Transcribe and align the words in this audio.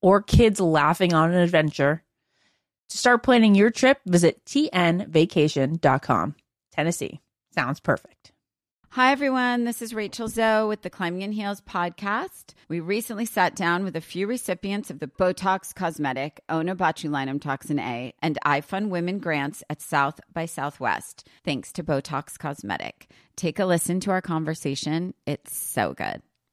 or 0.00 0.22
kids 0.22 0.60
laughing 0.60 1.14
on 1.14 1.32
an 1.32 1.38
adventure. 1.38 2.02
To 2.90 2.98
start 2.98 3.22
planning 3.22 3.54
your 3.54 3.70
trip, 3.70 4.00
visit 4.06 4.44
tnvacation.com. 4.44 6.34
Tennessee 6.72 7.20
sounds 7.54 7.80
perfect. 7.80 8.32
Hi, 8.90 9.12
everyone. 9.12 9.64
This 9.64 9.82
is 9.82 9.92
Rachel 9.92 10.26
Zoe 10.26 10.68
with 10.68 10.80
the 10.80 10.88
Climbing 10.88 11.20
in 11.20 11.32
Heels 11.32 11.60
podcast. 11.60 12.54
We 12.68 12.80
recently 12.80 13.26
sat 13.26 13.54
down 13.54 13.84
with 13.84 13.94
a 13.94 14.00
few 14.00 14.26
recipients 14.26 14.90
of 14.90 15.00
the 15.00 15.06
Botox 15.06 15.74
Cosmetic, 15.74 16.40
Onabotulinum 16.48 17.38
Toxin 17.42 17.78
A, 17.78 18.14
and 18.22 18.38
I 18.42 18.62
Fund 18.62 18.90
Women 18.90 19.18
grants 19.18 19.62
at 19.68 19.82
South 19.82 20.18
by 20.32 20.46
Southwest, 20.46 21.28
thanks 21.44 21.72
to 21.72 21.84
Botox 21.84 22.38
Cosmetic. 22.38 23.10
Take 23.36 23.58
a 23.58 23.66
listen 23.66 24.00
to 24.00 24.12
our 24.12 24.22
conversation. 24.22 25.12
It's 25.26 25.54
so 25.54 25.92
good. 25.92 26.22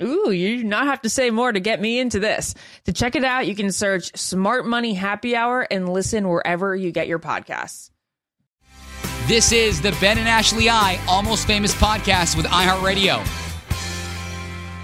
Ooh, 0.00 0.30
you 0.30 0.58
do 0.58 0.64
not 0.64 0.86
have 0.86 1.02
to 1.02 1.10
say 1.10 1.30
more 1.30 1.50
to 1.50 1.60
get 1.60 1.80
me 1.80 1.98
into 1.98 2.20
this. 2.20 2.54
To 2.84 2.92
check 2.92 3.16
it 3.16 3.24
out, 3.24 3.46
you 3.46 3.54
can 3.54 3.72
search 3.72 4.16
Smart 4.16 4.66
Money 4.66 4.94
Happy 4.94 5.34
Hour 5.34 5.66
and 5.70 5.88
listen 5.88 6.28
wherever 6.28 6.76
you 6.76 6.92
get 6.92 7.08
your 7.08 7.18
podcasts. 7.18 7.90
This 9.26 9.52
is 9.52 9.82
the 9.82 9.96
Ben 10.00 10.16
and 10.18 10.28
Ashley 10.28 10.70
I 10.70 10.98
Almost 11.08 11.46
Famous 11.46 11.74
podcast 11.74 12.36
with 12.36 12.46
iHeartRadio. 12.46 13.47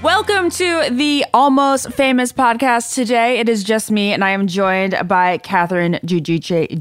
Welcome 0.04 0.50
to 0.50 0.90
the 0.90 1.24
Almost 1.32 1.90
Famous 1.92 2.30
podcast. 2.30 2.94
Today 2.94 3.38
it 3.38 3.48
is 3.48 3.64
just 3.64 3.90
me, 3.90 4.12
and 4.12 4.22
I 4.22 4.30
am 4.30 4.46
joined 4.46 4.94
by 5.08 5.38
Catherine. 5.38 5.94
Giudicello. 6.04 6.74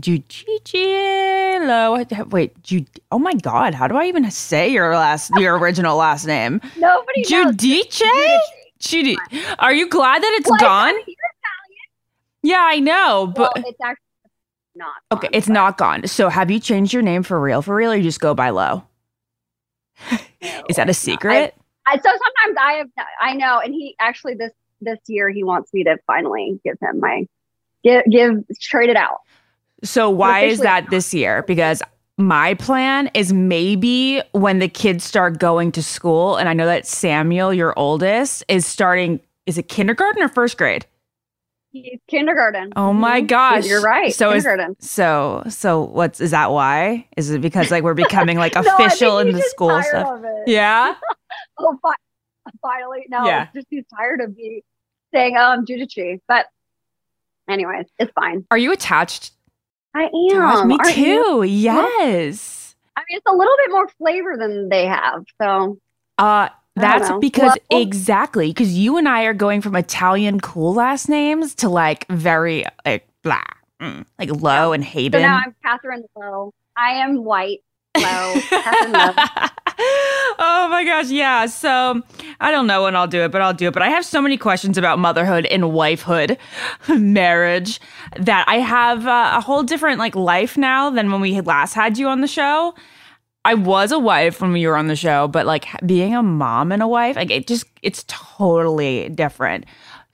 Wait, 2.31 2.61
Ju- 2.63 2.85
oh 3.13 3.19
my 3.19 3.33
God, 3.35 3.73
how 3.73 3.87
do 3.87 3.95
I 3.95 4.07
even 4.07 4.29
say 4.29 4.67
your 4.69 4.93
last, 4.93 5.31
your 5.37 5.57
original 5.57 5.95
last 5.95 6.25
name? 6.27 6.59
Nobody 6.77 7.21
knows. 7.21 7.55
Giudice? 7.55 8.01
Giudi- 8.81 9.15
Are 9.59 9.73
you 9.73 9.87
glad 9.87 10.21
that 10.21 10.35
it's 10.41 10.49
Like, 10.49 10.59
gone? 10.59 10.89
I 10.89 10.91
mean, 10.91 11.03
you're 11.07 11.15
Italian. 11.39 11.87
Yeah, 12.43 12.65
I 12.67 12.79
know, 12.81 13.27
but 13.33 13.53
well, 13.55 13.63
it's 13.65 13.79
actually 13.81 14.03
not. 14.75 14.95
okay, 15.13 15.29
it's 15.31 15.47
but 15.47 15.53
not 15.53 15.77
gone. 15.77 16.07
So 16.07 16.27
have 16.27 16.51
you 16.51 16.59
changed 16.59 16.91
your 16.91 17.01
name 17.03 17.23
for 17.23 17.39
real, 17.39 17.61
for 17.61 17.73
real, 17.73 17.93
or 17.93 17.95
you 17.95 18.03
just 18.03 18.19
go 18.19 18.33
by 18.33 18.49
Lowe? 18.49 18.83
no, 20.11 20.17
Is 20.67 20.75
that 20.75 20.89
a 20.89 20.93
secret? 20.93 21.55
I, 21.85 21.97
so 21.97 22.01
sometimes 22.09 22.57
I 22.59 22.73
have 22.73 22.87
I 23.21 23.33
know, 23.33 23.59
and 23.59 23.73
he 23.73 23.95
actually 23.99 24.35
this 24.35 24.51
this 24.81 24.99
year 25.07 25.29
he 25.29 25.43
wants 25.43 25.73
me 25.73 25.83
to 25.85 25.97
finally 26.07 26.59
give 26.63 26.77
him 26.81 26.99
my 26.99 27.25
give 27.83 28.03
give 28.09 28.43
trade 28.61 28.89
it 28.89 28.95
out. 28.97 29.19
So 29.83 30.09
why 30.09 30.41
is 30.45 30.59
that 30.59 30.89
this 30.89 31.13
year? 31.13 31.43
Because 31.43 31.81
my 32.17 32.53
plan 32.53 33.09
is 33.13 33.33
maybe 33.33 34.21
when 34.31 34.59
the 34.59 34.69
kids 34.69 35.03
start 35.03 35.39
going 35.39 35.71
to 35.73 35.83
school, 35.83 36.37
and 36.37 36.47
I 36.47 36.53
know 36.53 36.65
that 36.65 36.85
Samuel, 36.87 37.53
your 37.53 37.73
oldest, 37.77 38.43
is 38.47 38.65
starting. 38.65 39.19
Is 39.45 39.57
it 39.57 39.67
kindergarten 39.67 40.23
or 40.23 40.29
first 40.29 40.57
grade? 40.57 40.85
He's 41.71 41.99
kindergarten. 42.07 42.71
Oh 42.75 42.93
my 42.93 43.21
Mhm. 43.21 43.27
gosh! 43.27 43.65
You're 43.65 43.81
right. 43.81 44.13
So 44.13 44.31
is 44.31 44.43
kindergarten. 44.43 44.75
so 44.79 45.43
so. 45.49 45.81
What's 45.81 46.21
is 46.21 46.31
that? 46.31 46.51
Why 46.51 47.07
is 47.17 47.31
it 47.31 47.41
because 47.41 47.71
like 47.71 47.83
we're 47.83 47.95
becoming 47.95 48.37
like 48.37 48.53
No, 48.55 48.61
official 48.61 49.17
in 49.17 49.31
the 49.31 49.41
school 49.41 49.81
stuff? 49.81 50.21
Yeah. 50.45 50.95
Oh, 51.57 51.77
fi- 51.81 51.93
finally, 52.61 53.05
no. 53.09 53.25
Yeah. 53.25 53.47
Just 53.53 53.67
he's 53.69 53.83
tired 53.95 54.21
of 54.21 54.35
me 54.35 54.63
saying, 55.13 55.35
"Oh, 55.37 55.41
I'm 55.41 55.65
Giudici." 55.65 56.19
But, 56.27 56.47
anyways, 57.47 57.85
it's 57.99 58.11
fine. 58.13 58.45
Are 58.51 58.57
you 58.57 58.71
attached? 58.71 59.31
I 59.95 60.03
am. 60.31 60.67
Me 60.67 60.77
Aren't 60.79 60.97
you? 60.97 61.23
too. 61.23 61.43
Yes. 61.43 62.75
I 62.97 63.01
mean, 63.09 63.17
it's 63.17 63.25
a 63.27 63.31
little 63.35 63.53
bit 63.63 63.71
more 63.71 63.87
flavor 63.97 64.35
than 64.37 64.69
they 64.69 64.85
have. 64.85 65.23
So, 65.41 65.77
Uh 66.17 66.49
that's 66.75 67.11
because 67.21 67.55
Well- 67.69 67.81
exactly 67.81 68.47
because 68.49 68.73
you 68.75 68.97
and 68.97 69.07
I 69.07 69.23
are 69.25 69.33
going 69.35 69.61
from 69.61 69.75
Italian 69.75 70.39
cool 70.39 70.73
last 70.73 71.07
names 71.07 71.53
to 71.55 71.69
like 71.69 72.07
very 72.09 72.65
like 72.85 73.07
blah, 73.21 73.43
mm, 73.79 74.05
like 74.17 74.31
Lowe 74.41 74.71
and 74.73 74.83
so 74.83 74.89
Hayden. 74.89 75.21
now 75.21 75.39
I'm 75.45 75.55
Catherine 75.63 76.03
Lowe. 76.15 76.51
I 76.75 76.93
am 76.93 77.23
white. 77.23 77.59
Lowe. 77.95 78.33
Catherine 78.49 78.91
Lowe. 78.91 79.47
oh 79.79 80.67
my 80.69 80.83
gosh, 80.85 81.09
yeah. 81.09 81.45
So 81.45 82.01
I 82.39 82.51
don't 82.51 82.67
know 82.67 82.83
when 82.83 82.95
I'll 82.95 83.07
do 83.07 83.21
it, 83.23 83.31
but 83.31 83.41
I'll 83.41 83.53
do 83.53 83.67
it. 83.67 83.73
But 83.73 83.83
I 83.83 83.89
have 83.89 84.05
so 84.05 84.21
many 84.21 84.37
questions 84.37 84.77
about 84.77 84.99
motherhood 84.99 85.45
and 85.47 85.63
wifehood, 85.63 86.37
marriage, 86.99 87.79
that 88.17 88.45
I 88.47 88.57
have 88.57 89.07
uh, 89.07 89.31
a 89.35 89.41
whole 89.41 89.63
different 89.63 89.99
like 89.99 90.15
life 90.15 90.57
now 90.57 90.89
than 90.89 91.11
when 91.11 91.21
we 91.21 91.39
last 91.41 91.73
had 91.73 91.97
you 91.97 92.07
on 92.07 92.21
the 92.21 92.27
show. 92.27 92.73
I 93.45 93.55
was 93.55 93.91
a 93.91 93.99
wife 93.99 94.41
when 94.41 94.55
you 94.55 94.69
were 94.69 94.77
on 94.77 94.87
the 94.87 94.95
show, 94.95 95.27
but 95.27 95.45
like 95.45 95.67
being 95.85 96.15
a 96.15 96.23
mom 96.23 96.71
and 96.71 96.81
a 96.81 96.87
wife, 96.87 97.15
like 97.15 97.29
it 97.29 97.47
just 97.47 97.65
it's 97.81 98.05
totally 98.07 99.09
different. 99.09 99.65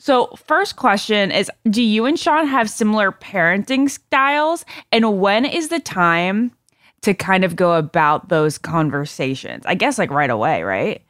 So, 0.01 0.27
first 0.47 0.77
question 0.77 1.29
is 1.29 1.51
Do 1.69 1.83
you 1.83 2.06
and 2.06 2.17
Sean 2.17 2.47
have 2.47 2.69
similar 2.69 3.11
parenting 3.11 3.89
styles? 3.89 4.65
And 4.91 5.19
when 5.19 5.45
is 5.45 5.67
the 5.67 5.79
time 5.79 6.53
to 7.01 7.13
kind 7.13 7.43
of 7.43 7.55
go 7.55 7.73
about 7.75 8.29
those 8.29 8.57
conversations? 8.57 9.65
I 9.65 9.75
guess 9.75 9.97
like 9.97 10.11
right 10.11 10.29
away, 10.29 10.63
right? 10.63 11.01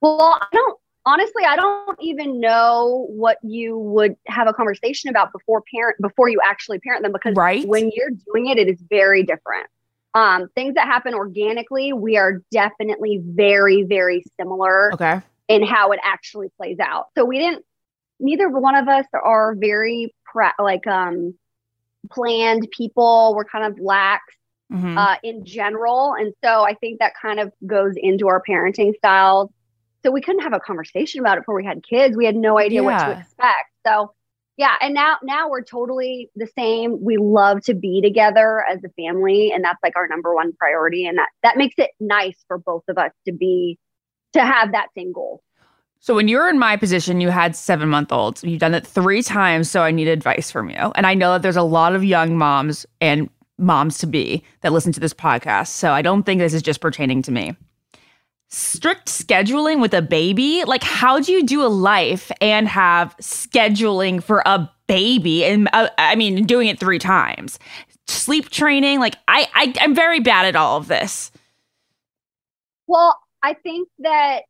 Well, 0.00 0.38
I 0.40 0.46
don't 0.52 0.78
honestly. 1.06 1.44
I 1.44 1.56
don't 1.56 1.98
even 2.00 2.40
know 2.40 3.06
what 3.10 3.38
you 3.42 3.76
would 3.78 4.16
have 4.26 4.48
a 4.48 4.52
conversation 4.52 5.10
about 5.10 5.32
before 5.32 5.62
parent 5.74 5.96
before 6.00 6.28
you 6.28 6.38
actually 6.44 6.78
parent 6.78 7.02
them 7.02 7.12
because 7.12 7.34
Right. 7.34 7.66
when 7.66 7.90
you're 7.94 8.10
doing 8.26 8.46
it, 8.48 8.58
it 8.58 8.68
is 8.68 8.80
very 8.88 9.22
different. 9.22 9.66
Um, 10.14 10.48
things 10.56 10.74
that 10.74 10.86
happen 10.86 11.14
organically, 11.14 11.92
we 11.92 12.16
are 12.16 12.42
definitely 12.50 13.20
very, 13.24 13.84
very 13.84 14.24
similar 14.40 14.92
Okay. 14.94 15.20
in 15.48 15.62
how 15.64 15.92
it 15.92 16.00
actually 16.02 16.48
plays 16.56 16.78
out. 16.80 17.06
So 17.16 17.24
we 17.24 17.38
didn't. 17.38 17.64
Neither 18.18 18.48
one 18.48 18.74
of 18.74 18.88
us 18.88 19.06
are 19.14 19.54
very 19.54 20.14
pra- 20.32 20.54
like 20.58 20.86
um 20.86 21.34
planned 22.10 22.68
people. 22.76 23.34
We're 23.34 23.44
kind 23.44 23.64
of 23.64 23.78
lax 23.80 24.22
Mhm. 24.72 24.96
uh, 24.96 25.16
in 25.22 25.44
general. 25.44 26.14
And 26.14 26.32
so 26.44 26.62
I 26.64 26.74
think 26.74 27.00
that 27.00 27.12
kind 27.20 27.40
of 27.40 27.52
goes 27.66 27.94
into 27.96 28.28
our 28.28 28.42
parenting 28.48 28.94
styles. 28.96 29.50
So 30.04 30.10
we 30.10 30.20
couldn't 30.20 30.42
have 30.42 30.52
a 30.52 30.60
conversation 30.60 31.20
about 31.20 31.38
it 31.38 31.40
before 31.42 31.56
we 31.56 31.64
had 31.64 31.82
kids. 31.82 32.16
We 32.16 32.24
had 32.24 32.36
no 32.36 32.58
idea 32.58 32.82
what 32.82 32.98
to 32.98 33.20
expect. 33.20 33.70
So 33.86 34.14
yeah, 34.56 34.76
and 34.80 34.92
now 34.94 35.16
now 35.22 35.48
we're 35.48 35.64
totally 35.64 36.30
the 36.36 36.46
same. 36.46 37.02
We 37.02 37.16
love 37.16 37.62
to 37.62 37.74
be 37.74 38.00
together 38.02 38.62
as 38.68 38.78
a 38.84 38.90
family, 38.90 39.52
and 39.52 39.64
that's 39.64 39.78
like 39.82 39.96
our 39.96 40.06
number 40.06 40.34
one 40.34 40.52
priority. 40.52 41.06
And 41.06 41.18
that 41.18 41.28
that 41.42 41.56
makes 41.56 41.74
it 41.78 41.90
nice 41.98 42.36
for 42.46 42.58
both 42.58 42.84
of 42.88 42.98
us 42.98 43.10
to 43.26 43.32
be 43.32 43.78
to 44.34 44.44
have 44.44 44.72
that 44.72 44.88
same 44.94 45.12
goal. 45.12 45.42
So 46.02 46.14
when 46.14 46.28
you 46.28 46.38
were 46.38 46.48
in 46.48 46.58
my 46.58 46.76
position, 46.78 47.20
you 47.20 47.28
had 47.28 47.54
seven 47.54 47.90
month 47.90 48.10
olds. 48.10 48.42
You've 48.42 48.58
done 48.58 48.74
it 48.74 48.86
three 48.86 49.22
times, 49.22 49.70
so 49.70 49.82
I 49.82 49.90
need 49.90 50.08
advice 50.08 50.50
from 50.50 50.70
you. 50.70 50.92
And 50.94 51.06
I 51.06 51.12
know 51.12 51.32
that 51.32 51.42
there's 51.42 51.56
a 51.56 51.62
lot 51.62 51.94
of 51.94 52.02
young 52.02 52.38
moms 52.38 52.86
and 53.02 53.28
moms 53.58 53.98
to 53.98 54.06
be 54.06 54.42
that 54.62 54.72
listen 54.72 54.92
to 54.92 55.00
this 55.00 55.12
podcast. 55.12 55.68
So 55.68 55.92
I 55.92 56.00
don't 56.00 56.22
think 56.22 56.38
this 56.40 56.54
is 56.54 56.62
just 56.62 56.80
pertaining 56.80 57.20
to 57.22 57.30
me. 57.30 57.54
Strict 58.48 59.06
scheduling 59.06 59.80
with 59.80 59.92
a 59.92 60.00
baby, 60.00 60.64
like 60.64 60.82
how 60.82 61.20
do 61.20 61.32
you 61.32 61.44
do 61.44 61.62
a 61.62 61.68
life 61.68 62.32
and 62.40 62.66
have 62.66 63.14
scheduling 63.18 64.22
for 64.22 64.42
a 64.46 64.68
baby? 64.86 65.44
And 65.44 65.68
uh, 65.74 65.90
I 65.98 66.16
mean, 66.16 66.46
doing 66.46 66.68
it 66.68 66.80
three 66.80 66.98
times, 66.98 67.58
sleep 68.08 68.48
training. 68.48 69.00
Like 69.00 69.16
I, 69.28 69.46
I, 69.54 69.74
I'm 69.82 69.94
very 69.94 70.20
bad 70.20 70.46
at 70.46 70.56
all 70.56 70.78
of 70.78 70.88
this. 70.88 71.30
Well, 72.88 73.16
I 73.42 73.54
think 73.54 73.88
that 74.00 74.40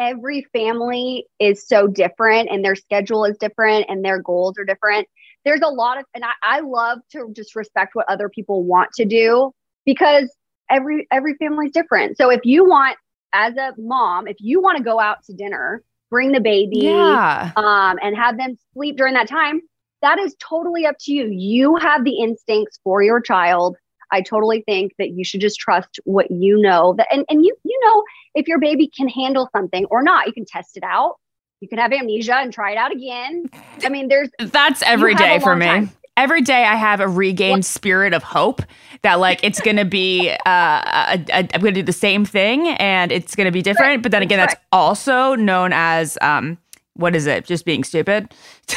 every 0.00 0.46
family 0.52 1.26
is 1.38 1.66
so 1.68 1.86
different 1.86 2.48
and 2.50 2.64
their 2.64 2.74
schedule 2.74 3.24
is 3.24 3.36
different 3.38 3.86
and 3.88 4.04
their 4.04 4.20
goals 4.22 4.58
are 4.58 4.64
different. 4.64 5.06
There's 5.44 5.60
a 5.60 5.68
lot 5.68 5.98
of, 5.98 6.04
and 6.14 6.24
I, 6.24 6.32
I 6.42 6.60
love 6.60 6.98
to 7.12 7.32
just 7.36 7.54
respect 7.54 7.94
what 7.94 8.06
other 8.08 8.28
people 8.28 8.64
want 8.64 8.90
to 8.94 9.04
do 9.04 9.52
because 9.84 10.34
every 10.70 11.06
every 11.12 11.34
family 11.34 11.66
is 11.66 11.72
different. 11.72 12.16
So 12.16 12.30
if 12.30 12.40
you 12.44 12.64
want, 12.64 12.96
as 13.32 13.56
a 13.56 13.72
mom, 13.78 14.26
if 14.26 14.36
you 14.40 14.60
want 14.60 14.78
to 14.78 14.84
go 14.84 14.98
out 14.98 15.22
to 15.26 15.34
dinner, 15.34 15.82
bring 16.10 16.32
the 16.32 16.40
baby, 16.40 16.82
Yeah. 16.84 17.52
um, 17.56 17.98
and 18.02 18.16
have 18.16 18.36
them 18.38 18.56
sleep 18.72 18.96
during 18.96 19.14
that 19.14 19.28
time, 19.28 19.60
that 20.02 20.18
is 20.18 20.34
totally 20.40 20.86
up 20.86 20.96
to 21.00 21.12
you. 21.12 21.28
You 21.30 21.76
have 21.76 22.04
the 22.04 22.18
instincts 22.18 22.80
for 22.82 23.02
your 23.02 23.20
child. 23.20 23.76
I 24.12 24.22
totally 24.22 24.62
think 24.66 24.92
that 24.98 25.10
you 25.10 25.24
should 25.24 25.40
just 25.40 25.58
trust 25.58 26.00
what 26.04 26.30
you 26.30 26.60
know 26.60 26.94
that 26.98 27.06
and, 27.12 27.24
and 27.28 27.44
you 27.44 27.54
you 27.64 27.80
know 27.84 28.02
if 28.34 28.46
your 28.48 28.58
baby 28.58 28.90
can 28.96 29.08
handle 29.08 29.48
something 29.54 29.84
or 29.86 30.02
not. 30.02 30.26
You 30.26 30.32
can 30.32 30.44
test 30.44 30.76
it 30.76 30.82
out. 30.84 31.16
You 31.60 31.68
can 31.68 31.78
have 31.78 31.92
amnesia 31.92 32.36
and 32.36 32.52
try 32.52 32.72
it 32.72 32.76
out 32.78 32.90
again. 32.92 33.44
I 33.84 33.88
mean, 33.90 34.08
there's 34.08 34.30
That's 34.38 34.82
every 34.82 35.14
day 35.14 35.38
for 35.40 35.54
me. 35.56 35.66
time. 35.66 35.90
Every 36.16 36.40
day 36.42 36.64
I 36.64 36.74
have 36.74 37.00
a 37.00 37.08
regained 37.08 37.64
spirit 37.64 38.12
of 38.14 38.22
hope 38.22 38.62
that 39.02 39.14
like 39.20 39.42
it's 39.42 39.60
gonna 39.60 39.84
be 39.84 40.30
uh, 40.30 40.36
a, 40.46 41.24
a, 41.32 41.36
I'm 41.54 41.60
gonna 41.60 41.72
do 41.72 41.82
the 41.82 41.92
same 41.92 42.24
thing 42.24 42.68
and 42.68 43.10
it's 43.12 43.34
gonna 43.36 43.52
be 43.52 43.62
different. 43.62 44.02
But 44.02 44.12
then 44.12 44.22
again, 44.22 44.38
that's 44.38 44.54
Right. 44.54 44.62
also 44.72 45.34
known 45.34 45.72
as 45.72 46.16
um, 46.20 46.58
what 46.94 47.14
is 47.16 47.26
it? 47.26 47.44
Just 47.46 47.64
being 47.64 47.84
stupid. 47.84 48.32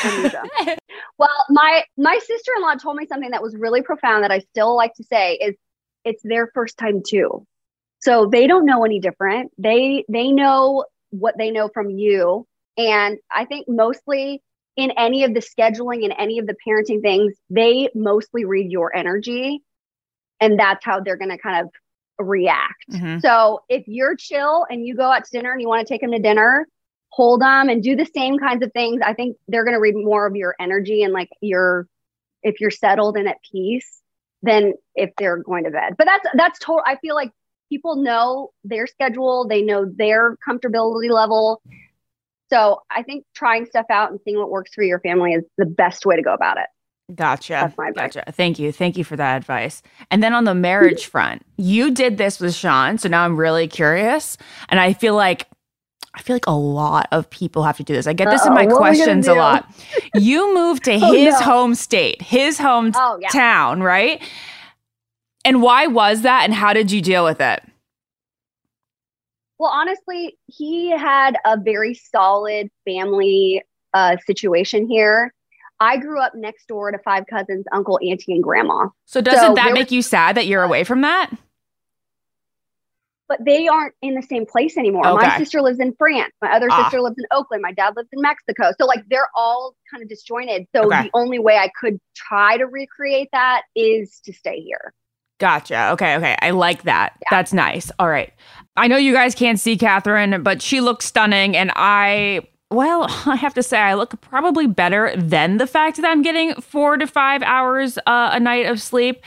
well, 1.17 1.45
my 1.49 1.83
my 1.97 2.19
sister-in-law 2.23 2.75
told 2.75 2.97
me 2.97 3.05
something 3.05 3.31
that 3.31 3.41
was 3.41 3.55
really 3.55 3.81
profound 3.81 4.23
that 4.23 4.31
I 4.31 4.39
still 4.39 4.75
like 4.75 4.93
to 4.95 5.03
say 5.03 5.35
is 5.35 5.55
it's 6.03 6.21
their 6.23 6.47
first 6.53 6.77
time 6.77 7.01
too. 7.05 7.45
So 7.99 8.27
they 8.27 8.47
don't 8.47 8.65
know 8.65 8.83
any 8.83 8.99
different. 8.99 9.51
They 9.57 10.05
they 10.09 10.31
know 10.31 10.85
what 11.11 11.37
they 11.37 11.51
know 11.51 11.69
from 11.73 11.89
you. 11.89 12.45
And 12.77 13.17
I 13.31 13.45
think 13.45 13.67
mostly 13.69 14.41
in 14.75 14.91
any 14.97 15.23
of 15.23 15.33
the 15.33 15.39
scheduling 15.39 16.03
and 16.03 16.13
any 16.17 16.39
of 16.39 16.47
the 16.47 16.55
parenting 16.67 17.01
things, 17.01 17.33
they 17.49 17.89
mostly 17.93 18.45
read 18.45 18.71
your 18.71 18.95
energy. 18.95 19.61
And 20.41 20.59
that's 20.59 20.83
how 20.83 20.99
they're 20.99 21.17
gonna 21.17 21.37
kind 21.37 21.65
of 21.65 22.25
react. 22.25 22.85
Mhm. 22.91 23.21
So 23.21 23.61
if 23.69 23.87
you're 23.87 24.15
chill 24.15 24.65
and 24.69 24.85
you 24.85 24.95
go 24.95 25.11
out 25.11 25.25
to 25.25 25.31
dinner 25.31 25.51
and 25.51 25.61
you 25.61 25.67
want 25.67 25.85
to 25.87 25.93
take 25.93 26.01
them 26.01 26.11
to 26.11 26.19
dinner, 26.19 26.67
hold 27.13 27.41
them 27.41 27.69
and 27.69 27.83
do 27.83 27.95
the 27.95 28.09
same 28.15 28.39
kinds 28.39 28.63
of 28.63 28.73
things. 28.73 28.99
I 29.05 29.13
think 29.13 29.37
they're 29.47 29.63
going 29.63 29.75
to 29.75 29.79
read 29.79 29.93
more 29.95 30.25
of 30.25 30.35
your 30.35 30.55
energy 30.59 31.03
and 31.03 31.13
like 31.13 31.29
your 31.41 31.87
if 32.41 32.59
you're 32.59 32.71
settled 32.71 33.17
and 33.17 33.29
at 33.29 33.37
peace 33.51 34.01
than 34.41 34.73
if 34.95 35.11
they're 35.19 35.37
going 35.37 35.65
to 35.65 35.69
bed. 35.69 35.93
But 35.95 36.05
that's 36.05 36.25
that's 36.33 36.59
total. 36.59 36.83
I 36.85 36.95
feel 36.97 37.13
like 37.13 37.31
people 37.69 37.97
know 37.97 38.51
their 38.63 38.87
schedule, 38.87 39.47
they 39.47 39.61
know 39.61 39.85
their 39.85 40.37
comfortability 40.47 41.11
level. 41.11 41.61
So 42.49 42.81
I 42.89 43.03
think 43.03 43.25
trying 43.35 43.67
stuff 43.67 43.85
out 43.91 44.09
and 44.09 44.19
seeing 44.25 44.39
what 44.39 44.49
works 44.49 44.71
for 44.73 44.83
your 44.83 44.99
family 44.99 45.33
is 45.33 45.43
the 45.59 45.65
best 45.67 46.07
way 46.07 46.15
to 46.15 46.23
go 46.23 46.33
about 46.33 46.57
it. 46.57 46.65
Gotcha. 47.13 47.53
That's 47.53 47.77
my 47.77 47.89
advice. 47.89 48.15
Gotcha. 48.15 48.31
Thank 48.31 48.57
you. 48.57 48.71
Thank 48.71 48.97
you 48.97 49.03
for 49.03 49.15
that 49.17 49.37
advice. 49.37 49.83
And 50.09 50.23
then 50.23 50.33
on 50.33 50.45
the 50.45 50.55
marriage 50.55 51.05
front, 51.05 51.45
you 51.57 51.91
did 51.91 52.17
this 52.17 52.39
with 52.39 52.55
Sean. 52.55 52.97
So 52.97 53.07
now 53.07 53.23
I'm 53.23 53.37
really 53.37 53.67
curious. 53.67 54.37
And 54.69 54.79
I 54.79 54.93
feel 54.93 55.13
like 55.15 55.47
I 56.15 56.21
feel 56.21 56.35
like 56.35 56.45
a 56.47 56.51
lot 56.51 57.07
of 57.11 57.29
people 57.29 57.63
have 57.63 57.77
to 57.77 57.83
do 57.83 57.93
this. 57.93 58.05
I 58.05 58.13
get 58.13 58.29
this 58.29 58.45
in 58.45 58.49
Uh-oh, 58.51 58.55
my 58.55 58.61
we 58.61 58.67
gonna 58.67 58.77
questions 58.77 59.27
a 59.27 59.33
lot. 59.33 59.67
You 60.13 60.53
moved 60.53 60.83
to 60.85 60.93
Oh, 60.93 61.11
his 61.11 61.33
no. 61.33 61.39
home 61.45 61.75
state, 61.75 62.21
his 62.21 62.59
hometown, 62.59 62.93
Oh 62.95 63.17
yeah. 63.19 63.83
right? 63.83 64.21
And 65.43 65.61
why 65.61 65.87
was 65.87 66.21
that 66.21 66.43
and 66.45 66.53
how 66.53 66.71
did 66.73 66.91
you 66.91 67.01
deal 67.01 67.25
with 67.25 67.41
it? 67.41 67.63
Well, 69.57 69.71
honestly, 69.71 70.37
he 70.47 70.89
had 70.91 71.37
a 71.45 71.57
very 71.59 71.93
solid 71.93 72.69
family 72.85 73.63
uh, 73.93 74.17
situation 74.25 74.87
here. 74.87 75.33
I 75.79 75.97
grew 75.97 76.19
up 76.21 76.33
next 76.35 76.67
door 76.67 76.91
to 76.91 76.97
five 76.99 77.25
cousins, 77.29 77.65
uncle, 77.71 77.99
auntie, 78.07 78.33
and 78.33 78.43
grandma. 78.43 78.87
So 79.05 79.19
doesn't 79.21 79.39
So 79.49 79.55
that 79.55 79.73
make 79.73 79.91
you 79.91 80.01
sad 80.01 80.35
that 80.37 80.47
you're 80.47 80.63
away 80.63 80.83
from 80.83 81.01
that? 81.01 81.29
But 83.37 83.43
they 83.45 83.67
aren't 83.67 83.95
in 84.03 84.13
the 84.13 84.21
same 84.21 84.45
place 84.45 84.77
anymore. 84.77 85.07
Okay. 85.07 85.27
My 85.27 85.37
sister 85.39 85.59
lives 85.61 85.79
in 85.79 85.93
France. 85.97 86.31
My 86.41 86.51
other 86.53 86.67
Ah. 86.69 86.83
sister 86.83 87.01
lives 87.01 87.15
in 87.17 87.25
Oakland. 87.31 87.63
My 87.63 87.71
dad 87.71 87.93
lives 87.95 88.09
in 88.13 88.21
Mexico. 88.21 88.71
So 88.79 88.85
like 88.85 89.03
they're 89.09 89.27
all 89.35 89.73
kind 89.91 90.03
of 90.03 90.09
disjointed. 90.09 90.67
So 90.75 90.85
Okay. 90.85 91.03
the 91.03 91.09
only 91.15 91.39
way 91.39 91.57
I 91.57 91.69
could 91.79 91.97
try 92.15 92.57
to 92.57 92.65
recreate 92.67 93.29
that 93.33 93.63
is 93.75 94.19
to 94.25 94.33
stay 94.33 94.59
here. 94.59 94.93
Gotcha. 95.39 95.89
Okay. 95.93 96.15
Okay. 96.17 96.35
I 96.43 96.51
like 96.51 96.83
that. 96.83 97.13
That's 97.31 97.53
nice. 97.53 97.91
All 97.97 98.07
right. 98.07 98.31
I 98.77 98.87
know 98.87 98.97
you 98.97 99.13
guys 99.13 99.33
can't 99.33 99.59
see 99.59 99.77
Catherine, 99.77 100.43
but 100.43 100.61
she 100.61 100.79
looks 100.79 101.05
stunning. 101.05 101.57
And 101.57 101.71
I, 101.75 102.41
well, 102.69 103.07
I 103.25 103.35
have 103.35 103.55
to 103.55 103.63
say, 103.63 103.79
I 103.79 103.95
look 103.95 104.19
probably 104.21 104.67
better 104.67 105.11
than 105.17 105.57
the 105.57 105.67
fact 105.67 105.97
that 105.97 106.05
I'm 106.05 106.21
getting 106.21 106.53
four 106.61 106.97
to 106.97 107.07
five 107.07 107.41
hours 107.41 107.97
uh, 108.05 108.29
a 108.31 108.39
night 108.39 108.67
of 108.67 108.79
sleep. 108.79 109.21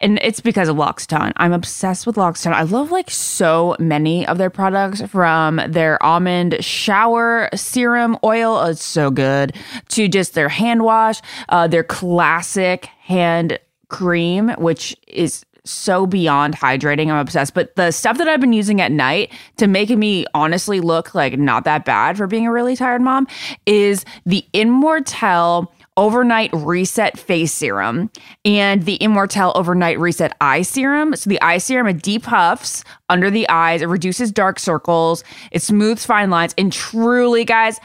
And 0.00 0.18
it's 0.22 0.40
because 0.40 0.68
of 0.68 0.78
L'Occitane. 0.78 1.32
I'm 1.36 1.52
obsessed 1.52 2.06
with 2.06 2.16
L'Occitane. 2.16 2.52
I 2.52 2.62
love 2.62 2.90
like 2.90 3.10
so 3.10 3.74
many 3.78 4.26
of 4.26 4.38
their 4.38 4.50
products 4.50 5.02
from 5.02 5.60
their 5.66 6.00
almond 6.02 6.64
shower 6.64 7.48
serum 7.54 8.16
oil. 8.22 8.56
Oh, 8.56 8.70
it's 8.70 8.82
so 8.82 9.10
good. 9.10 9.56
To 9.90 10.08
just 10.08 10.34
their 10.34 10.48
hand 10.48 10.84
wash, 10.84 11.20
uh, 11.48 11.66
their 11.66 11.84
classic 11.84 12.86
hand 13.00 13.58
cream, 13.88 14.50
which 14.58 14.96
is 15.06 15.44
so 15.64 16.06
beyond 16.06 16.56
hydrating. 16.56 17.10
I'm 17.10 17.18
obsessed. 17.18 17.54
But 17.54 17.74
the 17.76 17.90
stuff 17.90 18.18
that 18.18 18.28
I've 18.28 18.40
been 18.40 18.52
using 18.52 18.80
at 18.80 18.92
night 18.92 19.32
to 19.56 19.66
make 19.66 19.90
me 19.90 20.24
honestly 20.34 20.80
look 20.80 21.14
like 21.14 21.38
not 21.38 21.64
that 21.64 21.84
bad 21.84 22.16
for 22.16 22.26
being 22.26 22.46
a 22.46 22.52
really 22.52 22.76
tired 22.76 23.02
mom 23.02 23.26
is 23.66 24.04
the 24.24 24.46
Immortelle 24.54 25.68
overnight 25.98 26.50
reset 26.54 27.18
face 27.18 27.52
serum 27.52 28.08
and 28.44 28.84
the 28.84 28.96
Immortelle 28.98 29.52
overnight 29.56 29.98
reset 29.98 30.34
eye 30.40 30.62
serum. 30.62 31.14
So 31.16 31.28
the 31.28 31.42
eye 31.42 31.58
serum 31.58 31.88
it 31.88 31.98
depuffs 31.98 32.84
under 33.10 33.30
the 33.30 33.46
eyes, 33.48 33.82
it 33.82 33.88
reduces 33.88 34.30
dark 34.30 34.60
circles, 34.60 35.24
it 35.50 35.60
smooths 35.60 36.06
fine 36.06 36.30
lines, 36.30 36.54
and 36.56 36.72
truly, 36.72 37.44
guys, 37.44 37.80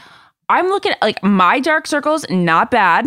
I'm 0.48 0.68
looking 0.68 0.92
at 0.92 1.02
like 1.02 1.22
my 1.22 1.58
dark 1.58 1.86
circles, 1.86 2.24
not 2.30 2.70
bad. 2.70 3.06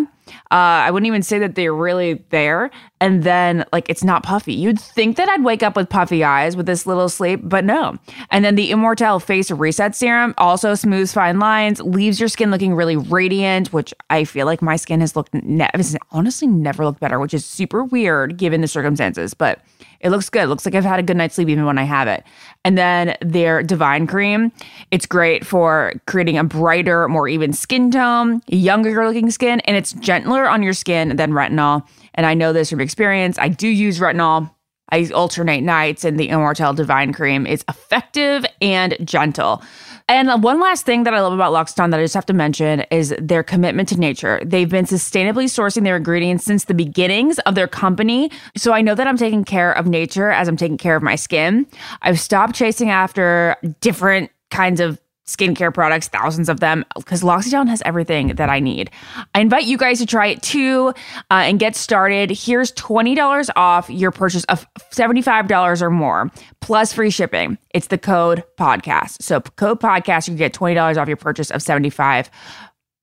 Uh, 0.52 0.86
I 0.86 0.92
wouldn't 0.92 1.08
even 1.08 1.24
say 1.24 1.40
that 1.40 1.56
they're 1.56 1.74
really 1.74 2.24
there. 2.30 2.72
And 3.00 3.24
then, 3.24 3.64
like, 3.72 3.90
it's 3.90 4.04
not 4.04 4.24
puffy. 4.24 4.54
You'd 4.54 4.80
think 4.80 5.18
that 5.18 5.30
I'd 5.30 5.44
wake 5.44 5.62
up 5.62 5.76
with 5.76 5.90
puffy 5.90 6.24
eyes 6.24 6.56
with 6.56 6.66
this 6.66 6.88
little 6.88 7.10
sleep, 7.10 7.42
but 7.44 7.64
no. 7.64 7.98
And 8.32 8.44
then 8.44 8.56
the 8.56 8.72
Immortelle 8.72 9.22
Face 9.22 9.52
Reset 9.52 9.96
Serum 9.96 10.34
also 10.38 10.74
smooths 10.74 11.14
fine 11.14 11.40
lines, 11.40 11.80
leaves 11.82 12.20
your 12.20 12.30
skin 12.30 12.50
looking 12.50 12.74
really 12.74 12.98
radiant, 12.98 13.72
which 13.72 13.94
I 14.10 14.24
feel 14.24 14.46
like 14.46 14.62
my 14.62 14.78
skin 14.78 15.00
has 15.02 15.16
looked, 15.16 15.34
ne- 15.34 15.70
honestly 16.12 16.48
never 16.48 16.86
looked 16.86 17.00
better, 17.00 17.20
which 17.20 17.34
is 17.34 17.46
super 17.46 17.84
weird 17.84 18.38
given 18.38 18.62
the 18.62 18.68
circumstances, 18.68 19.34
but 19.34 19.60
it 20.00 20.10
looks 20.10 20.30
good. 20.30 20.44
It 20.44 20.48
looks 20.48 20.66
like 20.66 20.76
I've 20.76 20.84
had 20.84 21.00
a 21.00 21.04
good 21.04 21.18
night's 21.18 21.36
sleep 21.36 21.50
even 21.50 21.66
when 21.66 21.78
I 21.78 21.84
have 21.84 22.08
it. 22.08 22.24
And 22.66 22.78
then 22.78 23.16
their 23.22 23.64
Divine 23.64 24.08
Cream, 24.08 24.52
it's 24.92 25.06
great 25.06 25.46
for 25.46 25.94
creating 26.06 26.38
a 26.38 26.44
brighter, 26.44 27.08
more 27.08 27.28
even 27.28 27.54
skin 27.54 27.92
tone, 27.92 28.42
younger 28.48 29.08
looking 29.08 29.32
skin, 29.32 29.62
and 29.62 29.78
it's 29.78 29.94
gentler 29.94 30.48
on 30.50 30.64
your 30.64 30.74
skin 30.74 31.16
than 31.16 31.32
retinol. 31.32 31.88
And 32.14 32.26
I 32.26 32.34
know 32.34 32.52
this 32.52 32.70
from 32.70 32.82
experience. 32.82 33.38
I 33.40 33.48
do 33.48 33.68
use 33.68 34.00
retinol. 34.00 34.52
I 34.90 35.10
alternate 35.14 35.62
nights, 35.62 36.06
and 36.06 36.20
the 36.20 36.30
Immortelle 36.30 36.76
Divine 36.76 37.14
Cream 37.14 37.46
is 37.46 37.64
effective 37.68 38.46
and 38.62 38.98
gentle. 39.04 39.62
And 40.10 40.42
one 40.42 40.62
last 40.62 40.86
thing 40.86 41.04
that 41.04 41.14
I 41.14 41.20
love 41.20 41.34
about 41.34 41.52
L'Occitane 41.52 41.92
that 41.92 42.00
I 42.00 42.04
just 42.04 42.14
have 42.14 42.26
to 42.28 42.34
mention 42.34 42.82
is 42.92 43.14
their 43.20 43.44
commitment 43.44 43.90
to 43.90 44.00
nature. 44.00 44.42
They've 44.46 44.70
been 44.70 44.86
sustainably 44.86 45.46
sourcing 45.46 45.84
their 45.84 45.98
ingredients 45.98 46.46
since 46.46 46.64
the 46.64 46.74
beginnings 46.74 47.40
of 47.40 47.56
their 47.56 47.68
company. 47.68 48.32
So 48.56 48.72
I 48.72 48.82
know 48.82 48.96
that 48.96 49.06
I'm 49.06 49.18
taking 49.18 49.44
care 49.44 49.74
of 49.74 49.86
nature 49.86 50.30
as 50.30 50.48
I'm 50.48 50.56
taking 50.56 50.78
care 50.78 50.96
of 50.96 51.04
my 51.04 51.16
skin. 51.16 51.68
I've 52.04 52.22
stopped 52.22 52.56
chasing 52.56 52.90
after 52.90 53.58
different 53.82 54.32
kinds 54.50 54.80
of 54.80 54.98
skincare 55.28 55.74
products, 55.74 56.08
thousands 56.08 56.50
of 56.50 56.60
them, 56.60 56.84
because 56.96 57.24
L'Occitane 57.24 57.68
has 57.68 57.82
everything 57.86 58.30
that 58.36 58.50
I 58.50 58.60
need. 58.60 58.90
I 59.36 59.42
invite 59.42 59.66
you 59.66 59.78
guys 59.78 60.00
to 60.00 60.06
try 60.06 60.28
it 60.28 60.42
too 60.42 60.94
uh, 61.30 61.44
and 61.46 61.60
get 61.60 61.76
started. 61.76 62.32
Here's 62.32 62.72
$20 62.74 63.50
off 63.56 63.90
your 63.90 64.12
purchase 64.12 64.46
of 64.46 64.66
$75 64.92 65.82
or 65.82 65.90
more, 65.90 66.32
plus 66.62 66.94
free 66.94 67.10
shipping. 67.10 67.58
It's 67.74 67.88
the 67.88 67.98
code 67.98 68.44
podcast. 68.58 69.22
So, 69.22 69.42
code 69.42 69.80
podcast, 69.80 70.28
you 70.28 70.36
get 70.36 70.54
$20 70.54 70.98
off 70.98 71.08
your 71.08 71.18
purchase 71.18 71.52
of 71.52 71.62
75 71.62 72.30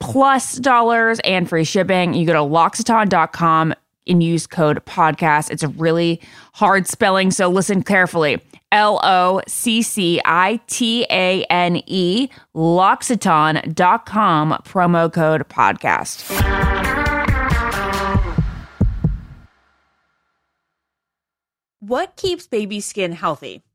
plus 0.01 0.57
dollars 0.57 1.21
and 1.21 1.49
free 1.49 1.65
shipping. 1.65 2.15
You 2.15 2.27
go 2.27 2.33
to 2.33 2.43
L'Occitane.com 2.43 3.75
and 4.07 4.23
use 4.23 4.47
code 4.47 4.85
podcast. 4.85 5.51
It's 5.51 5.63
a 5.63 5.69
really 5.69 6.21
hard 6.55 6.87
spelling, 6.87 7.31
so 7.31 7.49
listen 7.49 7.83
carefully. 7.83 8.41
L 8.73 8.99
O 9.05 9.41
C 9.47 9.83
C 9.83 10.21
I 10.25 10.61
T 10.67 11.07
A 11.11 11.45
N 11.45 11.83
E, 11.87 12.29
L'Occitane.com, 12.55 14.59
promo 14.65 15.13
code 15.13 15.49
podcast. 15.49 16.25
What 21.79 22.17
keeps 22.17 22.47
baby 22.47 22.81
skin 22.81 23.13
healthy? 23.13 23.63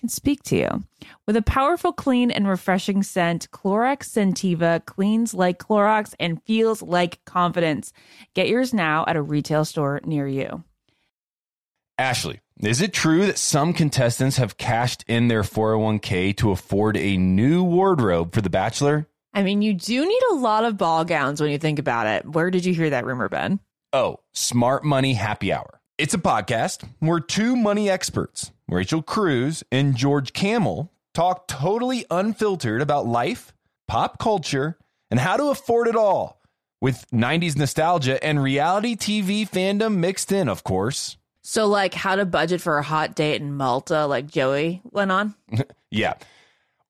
can 0.00 0.08
speak 0.08 0.42
to 0.44 0.56
you. 0.56 0.84
With 1.26 1.36
a 1.36 1.42
powerful, 1.42 1.92
clean, 1.92 2.30
and 2.30 2.48
refreshing 2.48 3.02
scent, 3.02 3.50
Clorox 3.50 4.08
Scentiva 4.08 4.84
cleans 4.84 5.34
like 5.34 5.58
Clorox 5.58 6.14
and 6.18 6.42
feels 6.44 6.82
like 6.82 7.24
confidence. 7.24 7.92
Get 8.34 8.48
yours 8.48 8.74
now 8.74 9.04
at 9.06 9.16
a 9.16 9.22
retail 9.22 9.64
store 9.64 10.00
near 10.04 10.26
you. 10.26 10.64
Ashley, 11.98 12.40
is 12.60 12.80
it 12.80 12.94
true 12.94 13.26
that 13.26 13.38
some 13.38 13.74
contestants 13.74 14.38
have 14.38 14.56
cashed 14.56 15.04
in 15.06 15.28
their 15.28 15.42
401k 15.42 16.36
to 16.38 16.50
afford 16.50 16.96
a 16.96 17.18
new 17.18 17.62
wardrobe 17.62 18.34
for 18.34 18.40
The 18.40 18.50
Bachelor? 18.50 19.06
I 19.34 19.42
mean, 19.42 19.62
you 19.62 19.74
do 19.74 20.04
need 20.06 20.22
a 20.32 20.34
lot 20.34 20.64
of 20.64 20.76
ball 20.76 21.04
gowns 21.04 21.40
when 21.40 21.50
you 21.50 21.58
think 21.58 21.78
about 21.78 22.06
it. 22.06 22.26
Where 22.26 22.50
did 22.50 22.64
you 22.64 22.74
hear 22.74 22.90
that 22.90 23.04
rumor, 23.04 23.28
Ben? 23.28 23.60
Oh, 23.92 24.16
Smart 24.32 24.82
Money 24.82 25.12
Happy 25.12 25.52
Hour. 25.52 25.80
It's 25.98 26.14
a 26.14 26.18
podcast. 26.18 26.88
We're 27.02 27.20
two 27.20 27.54
money 27.56 27.90
experts, 27.90 28.50
Rachel 28.70 29.02
Cruz 29.02 29.64
and 29.72 29.96
George 29.96 30.32
Kamel, 30.32 30.92
talk 31.12 31.48
totally 31.48 32.06
unfiltered 32.10 32.80
about 32.80 33.06
life, 33.06 33.52
pop 33.88 34.18
culture, 34.18 34.78
and 35.10 35.18
how 35.18 35.36
to 35.36 35.46
afford 35.48 35.88
it 35.88 35.96
all 35.96 36.40
with 36.80 37.04
90s 37.12 37.56
nostalgia 37.56 38.22
and 38.24 38.42
reality 38.42 38.96
TV 38.96 39.48
fandom 39.48 39.96
mixed 39.96 40.30
in, 40.30 40.48
of 40.48 40.62
course. 40.62 41.16
So, 41.42 41.66
like, 41.66 41.94
how 41.94 42.16
to 42.16 42.24
budget 42.24 42.60
for 42.60 42.78
a 42.78 42.82
hot 42.82 43.14
date 43.16 43.40
in 43.40 43.54
Malta, 43.56 44.06
like 44.06 44.26
Joey 44.28 44.82
went 44.90 45.10
on. 45.10 45.34
Yeah. 45.92 46.14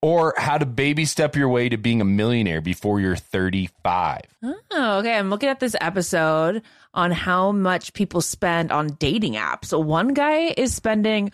Or 0.03 0.35
how 0.37 0.59
to 0.59 0.67
baby 0.67 1.07
step 1.07 1.35
your 1.35 1.49
way 1.49 1.71
to 1.71 1.79
being 1.79 2.03
a 2.03 2.05
millionaire 2.05 2.61
before 2.61 3.01
you're 3.01 3.17
35. 3.17 4.21
Oh, 4.43 4.99
okay. 4.99 5.17
I'm 5.17 5.31
looking 5.31 5.49
at 5.49 5.59
this 5.59 5.75
episode 5.81 6.61
on 6.93 7.11
how 7.11 7.51
much 7.51 7.95
people 7.95 8.21
spend 8.21 8.73
on 8.73 8.89
dating 8.99 9.35
apps. 9.37 9.67
So, 9.67 9.79
one 9.81 10.09
guy 10.09 10.53
is 10.55 10.75
spending 10.75 11.33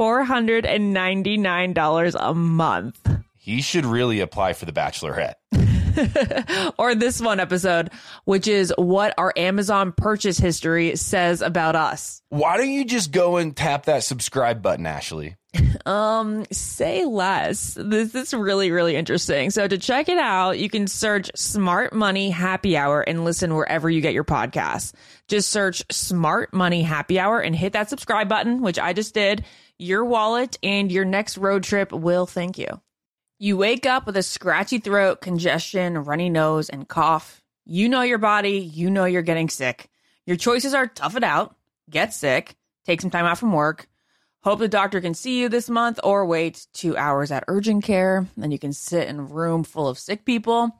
$499 0.00 2.16
a 2.18 2.34
month. 2.34 3.08
He 3.36 3.60
should 3.60 3.84
really 3.84 4.20
apply 4.20 4.54
for 4.54 4.64
the 4.64 4.72
bachelorette. 4.72 5.34
or 6.78 6.94
this 6.94 7.20
one 7.20 7.38
episode, 7.38 7.90
which 8.24 8.48
is 8.48 8.72
what 8.78 9.12
our 9.18 9.34
Amazon 9.36 9.92
purchase 9.92 10.38
history 10.38 10.96
says 10.96 11.42
about 11.42 11.76
us. 11.76 12.22
Why 12.30 12.56
don't 12.56 12.70
you 12.70 12.86
just 12.86 13.12
go 13.12 13.36
and 13.36 13.54
tap 13.54 13.84
that 13.84 14.02
subscribe 14.02 14.62
button, 14.62 14.86
Ashley? 14.86 15.36
Um, 15.86 16.44
say 16.52 17.06
less. 17.06 17.76
This 17.80 18.14
is 18.14 18.34
really, 18.34 18.70
really 18.70 18.96
interesting. 18.96 19.50
So 19.50 19.66
to 19.66 19.78
check 19.78 20.10
it 20.10 20.18
out, 20.18 20.58
you 20.58 20.68
can 20.68 20.86
search 20.86 21.30
Smart 21.34 21.94
Money 21.94 22.28
Happy 22.28 22.76
Hour 22.76 23.00
and 23.00 23.24
listen 23.24 23.54
wherever 23.54 23.88
you 23.88 24.02
get 24.02 24.12
your 24.12 24.24
podcasts. 24.24 24.92
Just 25.26 25.48
search 25.48 25.82
Smart 25.90 26.52
Money 26.52 26.82
Happy 26.82 27.18
Hour 27.18 27.40
and 27.40 27.56
hit 27.56 27.72
that 27.72 27.88
subscribe 27.88 28.28
button, 28.28 28.60
which 28.60 28.78
I 28.78 28.92
just 28.92 29.14
did. 29.14 29.42
Your 29.80 30.04
wallet 30.04 30.58
and 30.62 30.92
your 30.92 31.06
next 31.06 31.38
road 31.38 31.64
trip 31.64 31.90
will 31.90 32.26
thank 32.26 32.58
you. 32.58 32.82
You 33.38 33.56
wake 33.56 33.86
up 33.86 34.04
with 34.04 34.14
a 34.18 34.22
scratchy 34.22 34.76
throat, 34.76 35.22
congestion, 35.22 35.96
runny 36.04 36.28
nose, 36.28 36.68
and 36.68 36.86
cough. 36.86 37.40
You 37.64 37.88
know 37.88 38.02
your 38.02 38.18
body, 38.18 38.58
you 38.58 38.90
know 38.90 39.06
you're 39.06 39.22
getting 39.22 39.48
sick. 39.48 39.88
Your 40.26 40.36
choices 40.36 40.74
are 40.74 40.86
tough 40.86 41.16
it 41.16 41.24
out, 41.24 41.56
get 41.88 42.12
sick, 42.12 42.56
take 42.84 43.00
some 43.00 43.08
time 43.08 43.24
out 43.24 43.38
from 43.38 43.54
work, 43.54 43.88
hope 44.42 44.58
the 44.58 44.68
doctor 44.68 45.00
can 45.00 45.14
see 45.14 45.40
you 45.40 45.48
this 45.48 45.70
month, 45.70 45.98
or 46.04 46.26
wait 46.26 46.66
two 46.74 46.94
hours 46.94 47.30
at 47.30 47.44
urgent 47.48 47.82
care. 47.82 48.26
Then 48.36 48.50
you 48.50 48.58
can 48.58 48.74
sit 48.74 49.08
in 49.08 49.18
a 49.18 49.22
room 49.22 49.64
full 49.64 49.88
of 49.88 49.98
sick 49.98 50.26
people. 50.26 50.79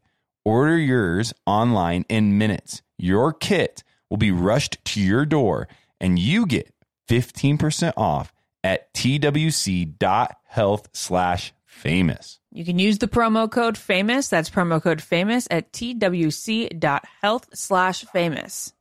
Order 0.43 0.77
yours 0.77 1.33
online 1.45 2.05
in 2.09 2.37
minutes. 2.37 2.81
Your 2.97 3.33
kit 3.33 3.83
will 4.09 4.17
be 4.17 4.31
rushed 4.31 4.83
to 4.85 5.01
your 5.01 5.25
door 5.25 5.67
and 5.99 6.17
you 6.17 6.45
get 6.45 6.73
15% 7.09 7.93
off 7.95 8.33
at 8.63 8.93
twc.health 8.93 10.89
slash 10.93 11.53
famous. 11.65 12.39
You 12.51 12.65
can 12.65 12.79
use 12.79 12.97
the 12.97 13.07
promo 13.07 13.49
code 13.49 13.77
famous. 13.77 14.27
That's 14.27 14.49
promo 14.49 14.81
code 14.81 15.01
famous 15.01 15.47
at 15.49 15.71
twc.health 15.71 17.49
slash 17.53 18.05
famous. 18.05 18.73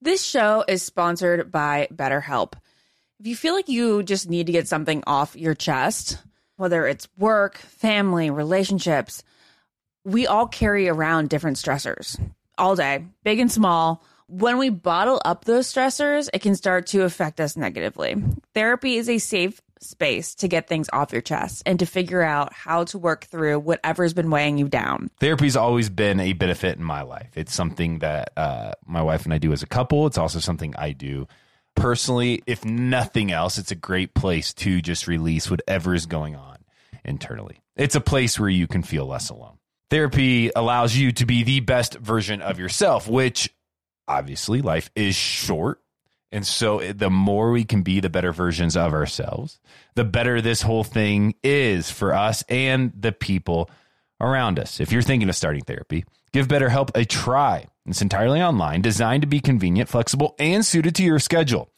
This 0.00 0.24
show 0.24 0.64
is 0.68 0.82
sponsored 0.82 1.50
by 1.50 1.88
BetterHelp. 1.92 2.52
If 3.18 3.26
you 3.26 3.34
feel 3.34 3.54
like 3.54 3.68
you 3.68 4.02
just 4.04 4.30
need 4.30 4.46
to 4.46 4.52
get 4.52 4.68
something 4.68 5.02
off 5.06 5.34
your 5.34 5.54
chest, 5.54 6.18
whether 6.56 6.86
it's 6.86 7.08
work, 7.16 7.58
family, 7.58 8.30
relationships, 8.30 9.24
we 10.08 10.26
all 10.26 10.46
carry 10.46 10.88
around 10.88 11.28
different 11.28 11.58
stressors 11.58 12.18
all 12.56 12.74
day, 12.74 13.04
big 13.24 13.38
and 13.40 13.52
small. 13.52 14.02
When 14.26 14.58
we 14.58 14.70
bottle 14.70 15.20
up 15.24 15.44
those 15.44 15.72
stressors, 15.72 16.28
it 16.32 16.40
can 16.40 16.54
start 16.54 16.86
to 16.88 17.02
affect 17.02 17.40
us 17.40 17.56
negatively. 17.56 18.16
Therapy 18.54 18.96
is 18.96 19.08
a 19.08 19.18
safe 19.18 19.60
space 19.80 20.34
to 20.36 20.48
get 20.48 20.66
things 20.66 20.88
off 20.92 21.12
your 21.12 21.20
chest 21.20 21.62
and 21.66 21.78
to 21.78 21.86
figure 21.86 22.22
out 22.22 22.52
how 22.52 22.84
to 22.84 22.98
work 22.98 23.26
through 23.26 23.60
whatever's 23.60 24.14
been 24.14 24.30
weighing 24.30 24.58
you 24.58 24.68
down. 24.68 25.10
Therapy's 25.20 25.56
always 25.56 25.88
been 25.90 26.20
a 26.20 26.32
benefit 26.32 26.78
in 26.78 26.84
my 26.84 27.02
life. 27.02 27.30
It's 27.36 27.54
something 27.54 27.98
that 28.00 28.32
uh, 28.36 28.72
my 28.86 29.02
wife 29.02 29.24
and 29.24 29.34
I 29.34 29.38
do 29.38 29.52
as 29.52 29.62
a 29.62 29.66
couple. 29.66 30.06
It's 30.06 30.18
also 30.18 30.40
something 30.40 30.74
I 30.76 30.92
do 30.92 31.28
personally. 31.74 32.42
If 32.46 32.64
nothing 32.64 33.30
else, 33.30 33.58
it's 33.58 33.70
a 33.70 33.76
great 33.76 34.14
place 34.14 34.52
to 34.54 34.80
just 34.80 35.06
release 35.06 35.50
whatever 35.50 35.94
is 35.94 36.06
going 36.06 36.34
on 36.34 36.56
internally. 37.04 37.60
It's 37.76 37.94
a 37.94 38.00
place 38.00 38.40
where 38.40 38.48
you 38.48 38.66
can 38.66 38.82
feel 38.82 39.06
less 39.06 39.28
alone. 39.30 39.58
Therapy 39.90 40.50
allows 40.54 40.96
you 40.96 41.12
to 41.12 41.26
be 41.26 41.42
the 41.42 41.60
best 41.60 41.94
version 41.94 42.42
of 42.42 42.58
yourself, 42.58 43.08
which 43.08 43.52
obviously 44.06 44.60
life 44.60 44.90
is 44.94 45.14
short. 45.14 45.80
And 46.30 46.46
so 46.46 46.80
the 46.92 47.08
more 47.08 47.50
we 47.50 47.64
can 47.64 47.82
be 47.82 48.00
the 48.00 48.10
better 48.10 48.32
versions 48.32 48.76
of 48.76 48.92
ourselves, 48.92 49.58
the 49.94 50.04
better 50.04 50.42
this 50.42 50.60
whole 50.60 50.84
thing 50.84 51.34
is 51.42 51.90
for 51.90 52.12
us 52.12 52.44
and 52.50 52.92
the 52.98 53.12
people 53.12 53.70
around 54.20 54.58
us. 54.58 54.78
If 54.78 54.92
you're 54.92 55.00
thinking 55.00 55.30
of 55.30 55.36
starting 55.36 55.64
therapy, 55.64 56.04
give 56.32 56.48
BetterHelp 56.48 56.90
a 56.94 57.06
try. 57.06 57.66
It's 57.86 58.02
entirely 58.02 58.42
online, 58.42 58.82
designed 58.82 59.22
to 59.22 59.26
be 59.26 59.40
convenient, 59.40 59.88
flexible, 59.88 60.34
and 60.38 60.66
suited 60.66 60.94
to 60.96 61.02
your 61.02 61.18
schedule. 61.18 61.70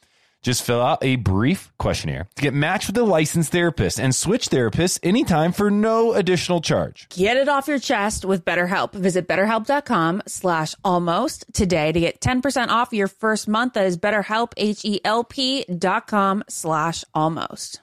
Just 0.43 0.63
fill 0.63 0.81
out 0.81 0.99
a 1.03 1.17
brief 1.17 1.71
questionnaire 1.79 2.29
to 2.37 2.43
get 2.43 2.55
matched 2.55 2.87
with 2.87 2.97
a 2.97 3.03
licensed 3.03 3.53
therapist 3.53 4.01
and 4.01 4.15
switch 4.15 4.49
therapists 4.49 4.99
anytime 5.03 5.53
for 5.53 5.71
no 5.71 6.15
additional 6.15 6.61
charge. 6.61 7.09
Get 7.11 7.37
it 7.37 7.49
off 7.49 7.69
your 7.69 7.79
chest 7.79 8.25
with 8.25 8.45
BetterHelp. 8.45 8.93
Visit 8.93 9.29
betterhelp.com 9.29 10.23
slash 10.27 10.75
almost 10.85 11.45
today 11.53 11.93
to 11.93 12.01
get 12.01 12.21
10% 12.21 12.69
off 12.69 12.93
your 12.93 13.09
first 13.09 13.49
month. 13.49 13.75
That 13.75 13.85
is 13.87 13.99
betterhelp, 13.99 14.53
H-E-L-P 14.57 15.65
dot 15.79 16.07
com 16.07 16.43
slash 16.49 17.05
almost. 17.15 17.83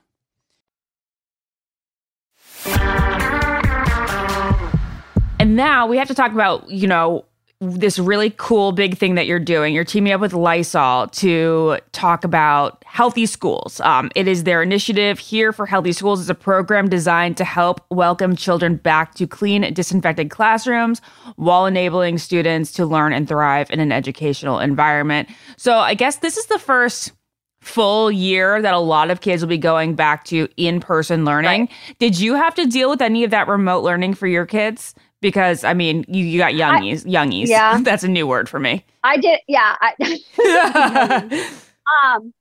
And 5.39 5.55
now 5.55 5.85
we 5.85 5.97
have 5.97 6.07
to 6.07 6.15
talk 6.15 6.31
about, 6.31 6.69
you 6.71 6.87
know, 6.87 7.25
this 7.59 7.97
really 7.97 8.31
cool 8.37 8.71
big 8.71 8.97
thing 8.97 9.15
that 9.15 9.25
you're 9.25 9.39
doing. 9.39 9.73
You're 9.73 9.83
teaming 9.83 10.13
up 10.13 10.21
with 10.21 10.33
Lysol 10.33 11.07
to 11.07 11.79
talk 11.91 12.23
about 12.23 12.83
healthy 12.85 13.25
schools. 13.25 13.81
Um, 13.81 14.11
it 14.15 14.27
is 14.27 14.43
their 14.43 14.61
initiative 14.61 15.17
here 15.17 15.51
for 15.51 15.65
healthy 15.65 15.91
schools. 15.91 16.21
It's 16.21 16.29
a 16.29 16.35
program 16.35 16.87
designed 16.87 17.35
to 17.37 17.43
help 17.43 17.83
welcome 17.89 18.35
children 18.35 18.75
back 18.75 19.15
to 19.15 19.25
clean, 19.25 19.73
disinfected 19.73 20.29
classrooms 20.29 21.01
while 21.35 21.65
enabling 21.65 22.19
students 22.19 22.71
to 22.73 22.85
learn 22.85 23.11
and 23.11 23.27
thrive 23.27 23.71
in 23.71 23.79
an 23.79 23.91
educational 23.91 24.59
environment. 24.59 25.27
So 25.57 25.77
I 25.79 25.95
guess 25.95 26.17
this 26.17 26.37
is 26.37 26.45
the 26.45 26.59
first 26.59 27.11
full 27.59 28.11
year 28.11 28.61
that 28.61 28.75
a 28.75 28.79
lot 28.79 29.09
of 29.09 29.21
kids 29.21 29.41
will 29.41 29.49
be 29.49 29.57
going 29.57 29.95
back 29.95 30.23
to 30.25 30.47
in-person 30.57 31.25
learning. 31.25 31.61
Right. 31.61 31.97
Did 31.97 32.19
you 32.19 32.35
have 32.35 32.53
to 32.55 32.67
deal 32.67 32.89
with 32.89 33.01
any 33.01 33.23
of 33.23 33.31
that 33.31 33.47
remote 33.47 33.83
learning 33.83 34.13
for 34.13 34.27
your 34.27 34.45
kids? 34.45 34.93
Because 35.21 35.63
I 35.63 35.73
mean, 35.73 36.05
you, 36.07 36.23
you 36.23 36.37
got 36.37 36.53
youngies, 36.53 37.05
I, 37.05 37.09
youngies. 37.09 37.47
Yeah, 37.47 37.79
that's 37.83 38.03
a 38.03 38.07
new 38.07 38.27
word 38.27 38.49
for 38.49 38.59
me. 38.59 38.85
I 39.03 39.17
did. 39.17 39.39
Yeah. 39.47 39.75
I, 39.79 41.51
um, 42.05 42.33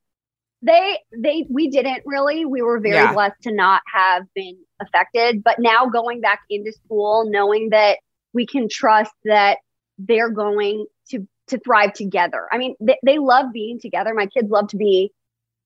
they 0.63 0.99
they 1.17 1.47
we 1.49 1.69
didn't 1.69 2.03
really. 2.05 2.45
We 2.45 2.63
were 2.63 2.81
very 2.81 2.97
yeah. 2.97 3.13
blessed 3.13 3.43
to 3.43 3.53
not 3.53 3.83
have 3.93 4.25
been 4.35 4.57
affected. 4.81 5.43
But 5.43 5.59
now 5.59 5.87
going 5.87 6.21
back 6.21 6.41
into 6.51 6.73
school, 6.73 7.29
knowing 7.29 7.71
that 7.71 7.99
we 8.33 8.47
can 8.47 8.69
trust 8.69 9.13
that 9.25 9.59
they're 9.99 10.31
going 10.31 10.87
to 11.11 11.27
to 11.49 11.59
thrive 11.59 11.93
together. 11.93 12.47
I 12.51 12.59
mean, 12.59 12.75
they, 12.81 12.99
they 13.05 13.19
love 13.19 13.47
being 13.53 13.79
together. 13.81 14.13
My 14.15 14.27
kids 14.27 14.51
love 14.51 14.69
to 14.69 14.77
be 14.77 15.13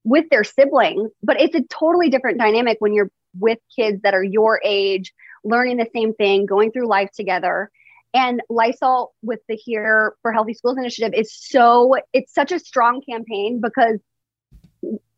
with 0.05 0.27
their 0.31 0.45
siblings, 0.45 1.11
but 1.23 1.41
it's 1.41 1.55
a 1.55 1.63
totally 1.63 2.11
different 2.11 2.39
dynamic 2.39 2.77
when 2.81 2.93
you're 2.93 3.11
with 3.39 3.59
kids 3.77 4.03
that 4.03 4.13
are 4.15 4.25
your 4.25 4.61
age 4.65 5.13
learning 5.45 5.79
the 5.79 5.89
same 5.95 6.15
thing, 6.15 6.47
going 6.47 6.73
through 6.73 6.89
life 6.89 7.11
together. 7.13 7.71
And 8.13 8.43
Lysol 8.49 9.15
with 9.23 9.41
the 9.49 9.55
Here 9.55 10.15
for 10.23 10.33
Healthy 10.33 10.55
Schools 10.55 10.79
initiative 10.79 11.15
is 11.15 11.33
so, 11.33 11.95
it's 12.13 12.35
such 12.35 12.53
a 12.53 12.59
strong 12.59 13.03
campaign 13.09 13.61
because 13.61 13.99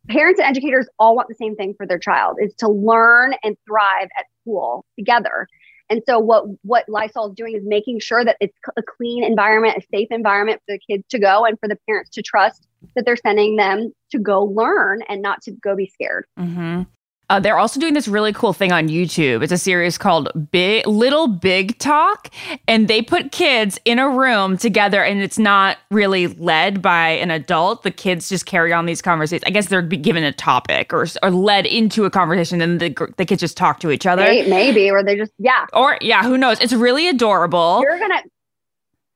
parents 0.09 0.41
and 0.41 0.49
educators 0.49 0.89
all 0.99 1.17
want 1.17 1.29
the 1.29 1.35
same 1.35 1.57
thing 1.57 1.75
for 1.77 1.87
their 1.87 1.99
child 1.99 2.37
is 2.41 2.55
to 2.57 2.69
learn 2.69 3.35
and 3.43 3.57
thrive 3.67 4.09
at 4.19 4.27
school 4.41 4.85
together. 4.99 5.47
And 5.91 6.03
so 6.09 6.19
what 6.19 6.45
what 6.63 6.89
Lysol 6.89 7.31
is 7.31 7.35
doing 7.35 7.55
is 7.55 7.63
making 7.65 8.01
sure 8.01 8.25
that 8.25 8.37
it's 8.41 8.57
a 8.77 8.83
clean 8.83 9.25
environment, 9.25 9.77
a 9.77 9.83
safe 9.95 10.09
environment 10.11 10.63
for 10.67 10.75
the 10.75 10.81
kids 10.89 11.05
to 11.11 11.19
go 11.19 11.45
and 11.45 11.59
for 11.61 11.69
the 11.69 11.77
parents 11.87 12.11
to 12.13 12.23
trust 12.23 12.67
that 12.95 13.05
they're 13.05 13.17
sending 13.17 13.57
them 13.57 13.93
to 14.11 14.19
go 14.19 14.45
learn 14.45 15.03
and 15.09 15.21
not 15.21 15.43
to 15.43 15.53
go 15.53 15.77
be 15.77 15.87
scared. 15.87 16.25
Mm-hmm. 16.39 16.83
Uh, 17.33 17.41
they're 17.41 17.57
also 17.57 17.81
doing 17.81 17.95
this 17.95 18.07
really 18.07 18.31
cool 18.31 18.53
thing 18.53 18.73
on 18.73 18.89
YouTube. 18.89 19.43
It's 19.43 19.53
a 19.53 19.57
series 19.57 19.97
called 19.97 20.29
Big 20.51 20.87
Little 20.87 21.27
Big 21.27 21.79
Talk, 21.79 22.29
and 22.69 22.89
they 22.89 23.01
put 23.01 23.33
kids 23.33 23.81
in 23.87 23.99
a 23.99 24.07
room 24.07 24.59
together, 24.59 25.03
and 25.03 25.19
it's 25.23 25.39
not 25.39 25.79
really 25.91 26.27
led 26.27 26.83
by 26.83 27.09
an 27.09 27.31
adult. 27.31 27.85
The 27.85 27.91
kids 27.91 28.29
just 28.29 28.45
carry 28.45 28.71
on 28.71 28.85
these 28.85 29.01
conversations. 29.01 29.45
I 29.47 29.51
guess 29.51 29.69
they're 29.69 29.81
given 29.81 30.25
a 30.25 30.33
topic 30.33 30.93
or 30.93 31.07
or 31.23 31.31
led 31.31 31.65
into 31.65 32.05
a 32.05 32.11
conversation, 32.11 32.61
and 32.61 32.79
the 32.79 33.15
the 33.17 33.25
kids 33.25 33.41
just 33.41 33.57
talk 33.57 33.81
to 33.81 33.91
each 33.91 34.05
other. 34.05 34.25
May- 34.25 34.47
Maybe, 34.47 34.91
or 34.91 35.03
they 35.03 35.17
just 35.17 35.33
yeah. 35.39 35.65
Or 35.73 35.97
yeah, 36.03 36.25
who 36.25 36.37
knows? 36.37 36.61
It's 36.61 36.75
really 36.75 37.09
adorable. 37.09 37.81
You're 37.83 37.99
gonna 37.99 38.23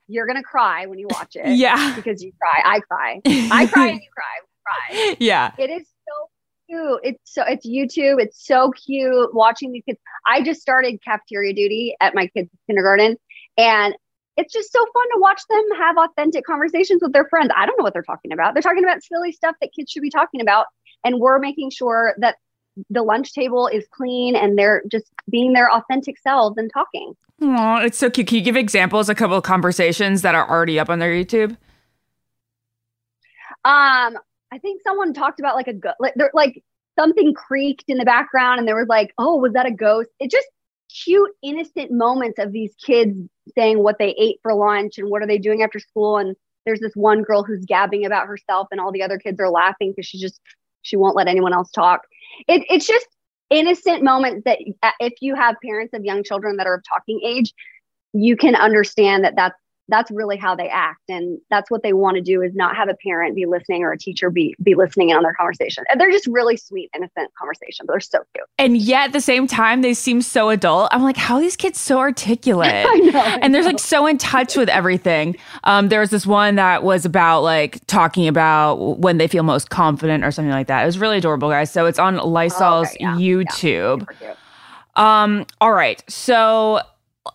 you're 0.09 0.27
gonna 0.27 0.43
cry 0.43 0.87
when 0.87 0.99
you 0.99 1.07
watch 1.11 1.37
it. 1.37 1.47
Yeah. 1.59 1.93
because 1.95 2.23
you 2.23 2.33
cry. 2.41 2.63
I 2.65 2.81
cry. 2.81 3.21
I 3.27 3.67
cry 3.67 3.89
and 3.89 4.01
you 4.01 4.09
cry. 4.11 4.41
We 4.41 4.97
cry. 5.05 5.17
yeah. 5.21 5.53
It 5.59 5.69
is 5.69 5.87
cute. 6.69 7.01
It's 7.03 7.21
so 7.25 7.43
it's 7.47 7.67
YouTube. 7.67 8.21
It's 8.21 8.45
so 8.45 8.71
cute 8.71 9.35
watching 9.35 9.73
the 9.73 9.81
kids. 9.83 9.99
I 10.27 10.43
just 10.43 10.61
started 10.61 10.99
cafeteria 11.05 11.55
duty 11.55 11.97
at 12.01 12.15
my 12.15 12.27
kids' 12.29 12.51
kindergarten, 12.67 13.17
and 13.57 13.95
it's 14.37 14.53
just 14.53 14.73
so 14.73 14.79
fun 14.79 15.05
to 15.15 15.19
watch 15.19 15.41
them 15.49 15.65
have 15.79 15.97
authentic 15.97 16.45
conversations 16.45 17.01
with 17.03 17.13
their 17.13 17.27
friends. 17.29 17.51
I 17.57 17.67
don't 17.67 17.79
know 17.79 17.85
what 17.85 17.93
they're 17.93 18.03
talking 18.03 18.33
about. 18.33 18.55
They're 18.55 18.63
talking 18.63 18.85
about 18.85 19.03
silly 19.03 19.33
stuff 19.33 19.57
that 19.61 19.73
kids 19.73 19.91
should 19.91 20.03
be 20.03 20.11
talking 20.11 20.41
about, 20.41 20.67
and 21.05 21.19
we're 21.21 21.39
making 21.39 21.71
sure 21.71 22.15
that 22.19 22.37
the 22.91 23.03
lunch 23.03 23.33
table 23.33 23.69
is 23.69 23.87
clean 23.91 24.37
and 24.37 24.59
they're 24.59 24.83
just 24.91 25.07
being 25.31 25.55
their 25.55 25.73
authentic 25.73 26.19
selves 26.19 26.59
and 26.59 26.71
talking. 26.73 27.15
Aw, 27.43 27.83
it's 27.83 27.99
so 27.99 28.11
cute. 28.11 28.27
Can 28.27 28.37
you 28.39 28.45
give 28.45 28.57
examples, 28.57 29.09
a 29.09 29.15
couple 29.15 29.37
of 29.37 29.43
conversations 29.43 30.23
that 30.23 30.35
are 30.35 30.49
already 30.49 30.79
up 30.79 30.91
on 30.91 30.99
their 30.99 31.13
YouTube? 31.13 31.57
Um, 33.65 34.19
I 34.53 34.59
think 34.59 34.83
someone 34.83 35.13
talked 35.13 35.41
about 35.41 35.57
like 35.57 35.69
a 35.69 35.75
go- 35.75 35.95
like 36.01 36.15
there 36.17 36.31
like 36.35 36.63
something 36.99 37.35
creaked 37.35 37.85
in 37.89 37.99
the 37.99 38.05
background, 38.05 38.59
and 38.59 38.69
there 38.69 38.77
was 38.77 38.89
like, 38.89 39.13
oh, 39.19 39.37
was 39.37 39.53
that 39.53 39.67
a 39.67 39.71
ghost? 39.73 40.09
It 40.21 40.31
just 40.31 40.49
cute, 41.05 41.31
innocent 41.43 41.91
moments 41.91 42.39
of 42.39 42.53
these 42.53 42.75
kids 42.85 43.19
saying 43.57 43.83
what 43.83 43.99
they 43.99 44.15
ate 44.19 44.39
for 44.43 44.55
lunch 44.55 44.99
and 44.99 45.11
what 45.11 45.23
are 45.23 45.27
they 45.27 45.39
doing 45.39 45.63
after 45.63 45.79
school. 45.79 46.17
And 46.17 46.37
there's 46.65 46.81
this 46.81 46.95
one 46.95 47.23
girl 47.23 47.43
who's 47.45 47.65
gabbing 47.65 48.07
about 48.07 48.27
herself, 48.27 48.69
and 48.71 48.81
all 48.81 48.93
the 48.93 49.03
other 49.03 49.19
kids 49.19 49.41
are 49.41 49.51
laughing 49.51 49.93
because 49.95 50.07
she 50.07 50.19
just 50.19 50.41
she 50.83 50.97
won't 50.97 51.17
let 51.17 51.29
anyone 51.29 51.53
else 51.53 51.71
talk. 51.71 52.03
It, 52.49 52.65
it's 52.71 52.87
just 52.87 53.07
innocent 53.51 54.03
moments 54.03 54.43
that 54.45 54.59
uh, 54.83 54.91
if 55.01 55.15
you 55.21 55.35
have 55.35 55.57
parents 55.65 55.95
of 55.95 56.05
young 56.05 56.25
children 56.25 56.57
that 56.57 56.67
are 56.67 56.75
of 56.75 56.83
talking 56.89 57.21
age, 57.25 57.53
you 58.13 58.37
can 58.37 58.55
understand 58.55 59.25
that 59.25 59.35
that's 59.37 59.57
that's 59.89 60.11
really 60.11 60.37
how 60.37 60.55
they 60.55 60.69
act 60.69 61.03
and 61.09 61.39
that's 61.51 61.71
what 61.71 61.83
they 61.83 61.93
want 61.93 62.17
to 62.17 62.23
do 62.23 62.43
is 62.43 62.55
not 62.55 62.77
have 62.77 62.89
a 62.89 62.95
parent 62.95 63.35
be 63.35 63.47
listening 63.47 63.83
or 63.83 63.93
a 63.93 63.99
teacher 63.99 64.31
be 64.31 64.55
be 64.63 64.75
listening 64.75 65.11
in 65.11 65.17
on 65.17 65.23
their 65.23 65.35
conversation 65.35 65.85
and 65.89 66.01
they're 66.01 66.11
just 66.11 66.27
really 66.27 66.57
sweet 66.57 66.91
innocent 66.95 67.31
conversations 67.39 67.87
they're 67.89 68.01
so 68.01 68.19
cute 68.35 68.47
And 68.59 68.77
yet 68.77 69.07
at 69.07 69.13
the 69.13 69.21
same 69.21 69.47
time, 69.47 69.83
they 69.83 69.95
seem 69.95 70.21
so 70.23 70.49
adult. 70.49 70.89
I'm 70.91 71.03
like, 71.03 71.17
how 71.17 71.37
are 71.37 71.41
these 71.41 71.57
kids 71.57 71.79
so 71.81 71.99
articulate? 71.99 72.87
I 72.89 72.95
know, 72.97 73.21
I 73.21 73.39
and 73.43 73.55
they're 73.55 73.63
know. 73.63 73.69
like 73.69 73.79
so 73.79 74.07
in 74.07 74.19
touch 74.19 74.57
with 74.57 74.69
everything. 74.69 75.37
Um, 75.65 75.89
there 75.89 76.01
was 76.01 76.11
this 76.11 76.27
one 76.27 76.57
that 76.57 76.83
was 76.83 77.05
about 77.05 77.43
like 77.43 77.85
talking 77.87 78.27
about 78.27 78.99
when 78.99 79.19
they 79.19 79.29
feel 79.29 79.43
most 79.43 79.71
confident 79.71 80.25
or 80.25 80.31
something 80.31 80.51
like 80.53 80.67
that. 80.67 80.83
It 80.83 80.87
was 80.87 80.99
really 80.99 81.19
adorable, 81.19 81.49
guys. 81.51 81.71
So 81.71 81.87
it's 81.87 81.99
on 81.99 82.17
Lysol's 82.17 82.89
Oh, 82.89 82.91
okay, 82.91 82.97
yeah, 83.01 83.17
yeah. 83.17 83.45
YouTube. 83.45 84.07
Cute. 84.19 84.37
Um, 84.97 85.47
all 85.61 85.73
right. 85.73 86.03
So 86.11 86.81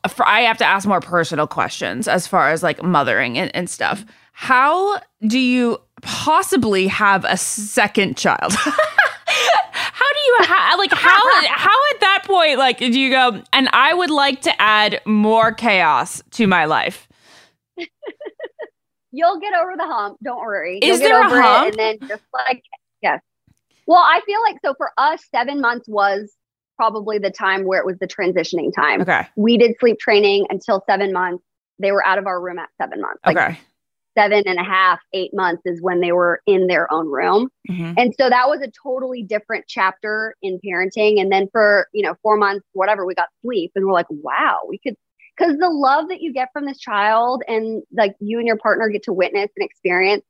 for, 0.09 0.27
I 0.27 0.41
have 0.41 0.57
to 0.57 0.65
ask 0.65 0.87
more 0.87 0.99
personal 1.01 1.47
questions 1.47 2.07
as 2.07 2.27
far 2.27 2.49
as 2.49 2.63
like 2.63 2.81
mothering 2.83 3.37
and, 3.37 3.53
and 3.55 3.69
stuff. 3.69 4.05
How 4.33 5.01
do 5.27 5.39
you 5.39 5.79
possibly 6.01 6.87
have 6.87 7.25
a 7.25 7.37
second 7.37 8.17
child? 8.17 8.53
how 8.53 10.13
do 10.13 10.19
you 10.19 10.37
ha- 10.41 10.75
like 10.77 10.91
how 10.91 11.45
how 11.47 11.77
at 11.93 11.99
that 12.01 12.23
point 12.25 12.57
like 12.57 12.77
do 12.79 12.99
you 12.99 13.09
go 13.09 13.41
and 13.53 13.69
I 13.71 13.93
would 13.93 14.09
like 14.09 14.41
to 14.41 14.61
add 14.61 15.01
more 15.05 15.51
chaos 15.51 16.21
to 16.31 16.47
my 16.47 16.65
life? 16.65 17.07
you'll 19.11 19.39
get 19.39 19.53
over 19.53 19.73
the 19.77 19.85
hump 19.85 20.17
don't 20.23 20.39
worry 20.39 20.79
Is 20.79 20.99
you'll 20.99 21.09
there 21.09 21.21
a 21.21 21.29
hump? 21.29 21.67
and 21.67 21.75
then 21.77 22.07
just 22.07 22.23
like 22.33 22.63
yes 23.01 23.19
well 23.85 23.99
i 23.99 24.21
feel 24.25 24.41
like 24.41 24.57
so 24.63 24.73
for 24.77 24.91
us 24.97 25.21
seven 25.33 25.59
months 25.59 25.87
was 25.87 26.33
probably 26.81 27.19
the 27.19 27.29
time 27.29 27.63
where 27.63 27.79
it 27.79 27.85
was 27.85 27.97
the 27.99 28.07
transitioning 28.07 28.73
time 28.75 29.01
Okay. 29.01 29.27
we 29.35 29.55
did 29.57 29.75
sleep 29.79 29.99
training 29.99 30.47
until 30.49 30.83
seven 30.89 31.13
months 31.13 31.43
they 31.77 31.91
were 31.91 32.03
out 32.05 32.17
of 32.17 32.25
our 32.25 32.41
room 32.41 32.57
at 32.57 32.69
seven 32.81 32.99
months 33.01 33.19
like 33.25 33.37
Okay. 33.37 33.59
seven 34.17 34.43
and 34.47 34.59
a 34.59 34.63
half, 34.63 34.99
eight 35.13 35.31
months 35.33 35.61
is 35.65 35.81
when 35.81 36.01
they 36.01 36.11
were 36.11 36.41
in 36.45 36.67
their 36.67 36.91
own 36.91 37.07
room. 37.07 37.49
Mhm. 37.69 37.93
And 37.97 38.13
so 38.19 38.29
that 38.29 38.49
was 38.49 38.59
a 38.61 38.71
totally 38.83 39.23
different 39.23 39.65
chapter 39.67 40.35
in 40.41 40.59
parenting. 40.65 41.21
And 41.21 41.31
then 41.31 41.47
for, 41.51 41.87
you 41.93 42.03
know, 42.03 42.15
four 42.23 42.35
months, 42.35 42.65
whatever, 42.73 43.05
we 43.05 43.13
got 43.13 43.29
sleep 43.41 43.71
and 43.75 43.85
we're 43.85 43.93
like, 43.93 44.07
wow, 44.09 44.57
we 44.67 44.79
could, 44.79 44.95
because 45.37 45.55
the 45.57 45.69
love 45.69 46.09
that 46.09 46.19
you 46.21 46.33
get 46.33 46.49
from 46.51 46.65
this 46.65 46.79
child 46.79 47.43
and 47.47 47.83
like 47.93 48.15
you 48.19 48.37
and 48.39 48.47
your 48.47 48.57
partner 48.57 48.89
get 48.89 49.03
to 49.03 49.13
witness 49.13 49.49
and 49.55 49.63
experience 49.65 50.25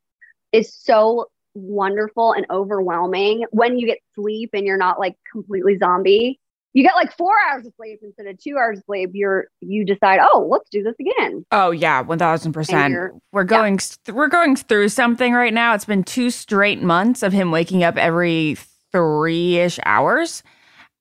is 0.51 0.71
so 0.75 1.27
wonderful 1.55 2.33
and 2.33 2.45
overwhelming 2.51 3.45
when 3.51 3.77
you 3.79 3.87
get 3.87 3.97
sleep 4.15 4.51
and 4.53 4.65
you're 4.65 4.77
not 4.77 4.99
like 4.99 5.15
completely 5.31 5.77
zombie. 5.77 6.39
You 6.73 6.83
get 6.83 6.95
like 6.95 7.15
four 7.17 7.33
hours 7.49 7.65
of 7.65 7.73
sleep 7.75 7.99
instead 8.01 8.27
of 8.27 8.37
two 8.39 8.55
hours 8.57 8.79
of 8.79 8.85
sleep. 8.85 9.11
You're 9.13 9.47
you 9.59 9.85
decide, 9.85 10.19
oh, 10.21 10.47
let's 10.49 10.69
do 10.69 10.83
this 10.83 10.95
again. 10.99 11.45
Oh 11.51 11.71
yeah, 11.71 12.01
one 12.01 12.17
thousand 12.17 12.53
percent. 12.53 12.95
We're 13.31 13.43
going 13.43 13.77
th- 13.77 14.15
we're 14.15 14.29
going 14.29 14.55
through 14.55 14.89
something 14.89 15.33
right 15.33 15.53
now. 15.53 15.73
It's 15.73 15.85
been 15.85 16.03
two 16.03 16.29
straight 16.29 16.81
months 16.81 17.23
of 17.23 17.33
him 17.33 17.51
waking 17.51 17.83
up 17.83 17.97
every 17.97 18.57
three 18.91 19.57
ish 19.57 19.79
hours. 19.85 20.43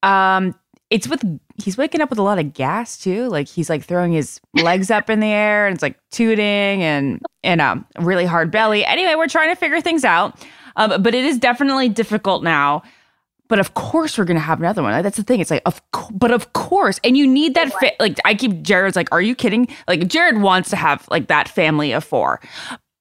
Um, 0.03 0.55
it's 0.91 1.07
with 1.07 1.23
he's 1.63 1.77
waking 1.77 2.01
up 2.01 2.11
with 2.11 2.19
a 2.19 2.23
lot 2.23 2.39
of 2.39 2.53
gas 2.53 2.99
too. 2.99 3.29
Like 3.29 3.47
he's 3.47 3.71
like 3.71 3.85
throwing 3.85 4.13
his 4.13 4.41
legs 4.55 4.91
up 4.91 5.09
in 5.09 5.21
the 5.21 5.29
air 5.29 5.67
and 5.67 5.75
it's 5.75 5.83
like 5.83 5.99
tooting 6.11 6.83
and 6.83 7.21
and 7.45 7.61
um 7.61 7.87
really 8.01 8.27
hard 8.27 8.51
belly. 8.51 8.85
Anyway, 8.85 9.15
we're 9.15 9.29
trying 9.29 9.51
to 9.51 9.57
figure 9.57 9.81
things 9.81 10.05
out. 10.05 10.45
Um, 10.77 11.03
but 11.03 11.15
it 11.15 11.25
is 11.25 11.39
definitely 11.39 11.89
difficult 11.89 12.43
now. 12.43 12.83
But 13.51 13.59
of 13.59 13.75
course, 13.75 14.17
we're 14.17 14.25
gonna 14.25 14.41
have 14.41 14.61
another 14.61 14.83
one. 14.83 15.03
That's 15.03 15.19
the 15.19 15.23
thing. 15.23 15.41
It's 15.41 15.51
like, 15.51 15.61
of 15.67 15.83
co- 15.91 16.09
but 16.15 16.31
of 16.31 16.55
course, 16.55 16.99
and 17.05 17.19
you 17.19 17.27
need 17.27 17.55
that. 17.55 17.71
Fa- 17.75 17.93
like, 18.01 18.17
I 18.25 18.35
keep 18.35 18.63
Jared's 18.63 18.97
like, 18.97 19.09
"Are 19.13 19.21
you 19.21 19.35
kidding?" 19.35 19.69
Like, 19.89 20.07
Jared 20.09 20.41
wants 20.41 20.71
to 20.71 20.77
have 20.77 21.07
like 21.11 21.27
that 21.27 21.49
family 21.49 21.93
of 21.93 22.03
four, 22.05 22.41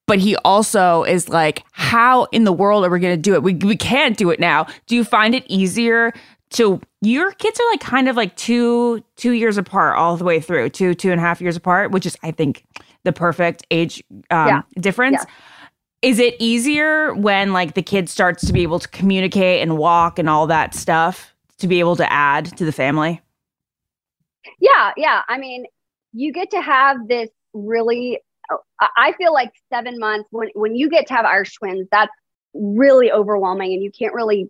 but 0.07 0.19
he 0.19 0.35
also 0.37 1.03
is 1.03 1.29
like, 1.29 1.63
"How 1.71 2.25
in 2.33 2.43
the 2.43 2.51
world 2.51 2.83
are 2.83 2.89
we 2.89 2.99
gonna 2.99 3.15
do 3.15 3.33
it? 3.35 3.43
We 3.43 3.53
we 3.53 3.77
can't 3.77 4.17
do 4.17 4.29
it 4.31 4.39
now." 4.39 4.65
Do 4.87 4.95
you 4.95 5.03
find 5.05 5.33
it 5.35 5.45
easier 5.47 6.11
to? 6.51 6.81
Your 7.01 7.31
kids 7.33 7.59
are 7.59 7.71
like 7.71 7.79
kind 7.79 8.09
of 8.09 8.17
like 8.17 8.35
two 8.35 9.03
two 9.15 9.31
years 9.31 9.57
apart 9.57 9.97
all 9.97 10.17
the 10.17 10.25
way 10.25 10.39
through, 10.41 10.69
two 10.69 10.93
two 10.95 11.11
and 11.11 11.19
a 11.21 11.23
half 11.23 11.39
years 11.41 11.55
apart, 11.55 11.91
which 11.91 12.05
is 12.07 12.17
I 12.23 12.31
think 12.31 12.65
the 13.03 13.13
perfect 13.13 13.65
age 13.71 14.03
um, 14.31 14.47
Yeah. 14.47 14.61
difference. 14.79 15.17
Yeah. 15.19 15.33
Is 16.01 16.19
it 16.19 16.35
easier 16.39 17.13
when 17.13 17.51
like 17.51 17.73
the 17.73 17.81
kid 17.81 18.09
starts 18.09 18.45
to 18.47 18.53
be 18.53 18.63
able 18.63 18.79
to 18.79 18.87
communicate 18.87 19.61
and 19.61 19.77
walk 19.77 20.17
and 20.17 20.29
all 20.29 20.47
that 20.47 20.73
stuff 20.73 21.33
to 21.57 21.67
be 21.67 21.79
able 21.79 21.95
to 21.97 22.11
add 22.11 22.45
to 22.57 22.65
the 22.65 22.71
family? 22.71 23.21
Yeah, 24.59 24.91
yeah. 24.95 25.23
I 25.27 25.37
mean, 25.37 25.65
you 26.13 26.31
get 26.31 26.51
to 26.51 26.61
have 26.61 27.07
this 27.07 27.29
really. 27.53 28.19
I 28.97 29.13
feel 29.17 29.31
like 29.33 29.51
seven 29.71 29.99
months 29.99 30.27
when 30.31 30.49
when 30.55 30.75
you 30.75 30.89
get 30.89 31.05
to 31.07 31.13
have 31.13 31.25
Irish 31.25 31.53
twins, 31.55 31.87
that's 31.91 32.11
really 32.53 33.11
overwhelming, 33.11 33.73
and 33.73 33.83
you 33.83 33.91
can't 33.91 34.13
really 34.13 34.49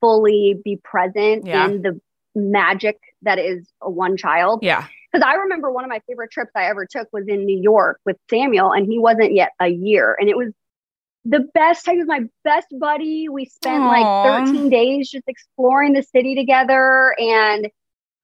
fully 0.00 0.54
be 0.64 0.78
present 0.84 1.46
Yeah. 1.46 1.66
in 1.66 1.82
the 1.82 2.00
magic 2.34 2.98
that 3.22 3.38
is 3.38 3.66
a 3.82 3.90
one 3.90 4.16
child. 4.16 4.60
Yeah. 4.62 4.86
Because 5.12 5.26
I 5.26 5.34
remember 5.34 5.70
one 5.70 5.84
of 5.84 5.90
my 5.90 6.00
favorite 6.06 6.30
trips 6.30 6.50
I 6.54 6.64
ever 6.64 6.86
took 6.86 7.08
was 7.12 7.26
in 7.28 7.44
New 7.44 7.58
York 7.60 8.00
with 8.06 8.16
Samuel, 8.30 8.72
and 8.72 8.86
he 8.86 8.98
wasn't 8.98 9.34
yet 9.34 9.52
a 9.60 9.68
year, 9.68 10.16
and 10.20 10.30
it 10.30 10.36
was 10.36 10.52
the 11.28 11.46
best 11.54 11.84
time. 11.84 11.98
Was 11.98 12.06
my 12.06 12.20
best 12.44 12.68
buddy. 12.78 13.28
We 13.28 13.44
spent 13.46 13.82
Aw. 13.82 13.88
like 13.88 14.46
13 14.46 14.68
days 14.70 15.10
just 15.10 15.24
exploring 15.26 15.92
the 15.92 16.02
city 16.02 16.34
together, 16.34 17.14
and 17.18 17.68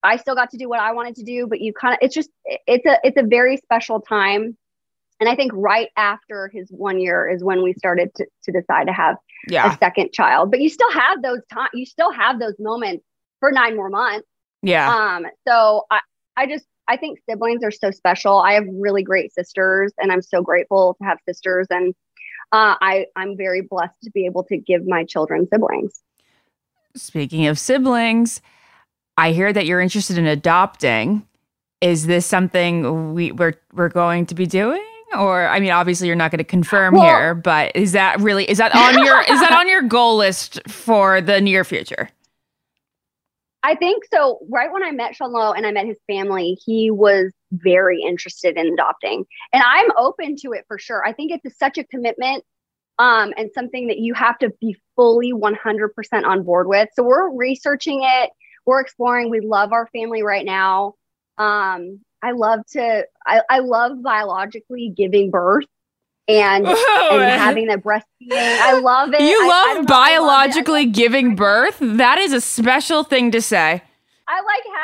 I 0.03 0.17
still 0.17 0.35
got 0.35 0.51
to 0.51 0.57
do 0.59 0.69
what 0.69 0.81
I 0.81 0.93
wanted 0.93 1.17
to 1.17 1.25
do. 1.25 1.47
But 1.47 1.61
you 1.61 1.73
kind 1.73 1.95
of, 1.95 1.99
it's 2.03 2.15
just, 2.15 2.31
it's 2.45 2.87
a, 2.87 2.99
it's 3.05 3.17
a 3.17 3.25
very 3.27 3.57
special 3.57 4.01
time. 4.01 4.57
And 5.21 5.29
I 5.29 5.37
think 5.37 5.53
right 5.55 5.89
after 5.97 6.51
his 6.53 6.69
one 6.71 6.99
year 6.99 7.29
is 7.29 7.45
when 7.45 7.63
we 7.63 7.75
started 7.75 8.13
to, 8.17 8.27
to 8.45 8.53
decide 8.53 8.89
to 8.89 8.93
have 8.93 9.17
Yeah. 9.49 9.73
a 9.73 9.79
second 9.79 10.13
child. 10.13 10.51
But 10.51 10.61
you 10.61 10.69
still 10.69 10.91
have 10.91 11.23
those 11.23 11.41
time, 11.53 11.69
you 11.75 11.87
still 11.87 12.11
have 12.11 12.41
those 12.41 12.55
moments 12.59 13.05
for 13.39 13.53
nine 13.53 13.77
more 13.77 13.89
months. 13.89 14.27
Yeah. 14.63 14.93
Um, 14.93 15.27
so 15.47 15.85
I, 15.93 16.01
I 16.37 16.47
just 16.47 16.65
I 16.89 16.97
think 16.97 17.21
siblings 17.29 17.63
are 17.63 17.71
so 17.71 17.93
special. 17.93 18.39
I 18.39 18.55
have 18.55 18.65
really 18.69 19.05
great 19.05 19.33
sisters, 19.33 19.93
and 19.99 20.11
I'm 20.11 20.23
so 20.23 20.43
grateful 20.43 20.97
to 21.01 21.07
have 21.07 21.19
sisters. 21.29 21.69
And 21.71 21.95
uh, 22.53 22.77
I 22.81 23.07
I'm 23.17 23.37
very 23.37 23.63
blessed 23.63 24.01
to 24.05 24.11
be 24.11 24.27
able 24.27 24.45
to 24.45 24.57
give 24.57 24.87
my 24.87 25.05
children 25.05 25.49
siblings. 25.53 26.03
Speaking 26.95 27.47
of 27.47 27.59
siblings, 27.59 28.43
I 29.17 29.33
hear 29.33 29.53
that 29.53 29.67
you're 29.67 29.81
interested 29.81 30.19
in 30.19 30.27
adopting. 30.27 31.27
Is 31.81 32.07
this 32.07 32.27
something 32.27 33.15
we 33.15 33.33
we're 33.33 33.55
we're 33.73 33.89
going 33.89 34.27
to 34.27 34.35
be 34.35 34.47
doing? 34.47 34.85
Or 35.17 35.47
I 35.47 35.61
mean, 35.61 35.71
obviously 35.71 36.07
you're 36.07 36.17
not 36.17 36.31
going 36.31 36.39
to 36.39 36.45
confirm 36.45 36.95
Well- 36.95 37.05
here, 37.05 37.35
but 37.35 37.75
is 37.75 37.93
that 37.93 38.21
really 38.21 38.45
is 38.45 38.59
that 38.59 38.75
on 38.75 39.05
your 39.05 39.21
is 39.23 39.41
that 39.41 39.53
on 39.53 39.69
your 39.69 39.83
goal 39.89 40.17
list 40.17 40.61
for 40.69 41.21
the 41.21 41.41
near 41.41 41.65
future? 41.65 42.11
I 43.63 43.77
think 43.77 44.05
so. 44.13 44.41
Right 44.51 44.73
when 44.73 44.83
I 44.83 44.91
met 44.91 45.15
Sean 45.15 45.33
Lowe 45.33 45.53
and 45.53 45.65
I 45.67 45.71
met 45.71 45.87
his 45.87 45.99
family, 46.09 46.59
he 46.65 46.91
was 46.91 47.33
very 47.53 48.01
interested 48.03 48.57
in 48.57 48.73
adopting, 48.73 49.25
and 49.53 49.63
I'm 49.67 49.89
open 49.97 50.37
to 50.43 50.53
it 50.53 50.65
for 50.67 50.79
sure. 50.79 51.05
I 51.07 51.13
think 51.13 51.33
it's 51.33 51.59
such 51.59 51.79
a 51.79 51.85
commitment, 51.85 52.45
um, 52.99 53.33
and 53.37 53.51
something 53.55 53.87
that 53.89 53.99
you 53.99 54.15
have 54.15 54.39
to 54.39 54.51
be 54.61 54.77
fully 54.97 55.33
100% 55.33 56.25
on 56.25 56.43
board 56.43 56.67
with. 56.69 56.89
So 56.95 57.03
we're 57.03 57.31
researching 57.35 58.01
it. 58.03 58.31
We're 58.67 58.81
exploring. 58.81 59.31
We 59.31 59.41
love 59.41 59.73
our 59.73 59.87
family 59.89 60.23
right 60.23 60.45
now. 60.45 60.95
Um, 61.39 62.01
I 62.23 62.33
love 62.33 62.61
to. 62.73 63.05
I, 63.27 63.41
I 63.51 63.59
love 63.61 64.03
biologically 64.03 64.93
giving 64.97 65.31
birth 65.31 65.65
and, 66.29 66.65
Oh, 66.69 67.09
and 67.21 67.41
having 67.41 67.67
that 67.67 67.83
breastfeeding. 67.83 68.31
I 68.31 68.79
love 68.79 69.13
it. 69.13 69.21
You 69.23 69.41
I- 69.43 69.47
love 69.49 69.67
I 69.69 69.75
love 69.75 69.85
it. 69.85 69.89
Biologically 69.89 70.85
love- 70.87 70.95
giving 70.95 71.35
birth? 71.35 71.79
That 71.81 72.19
is 72.19 72.33
a 72.33 72.41
special 72.41 73.03
thing 73.03 73.31
to 73.33 73.43
say. 73.43 73.83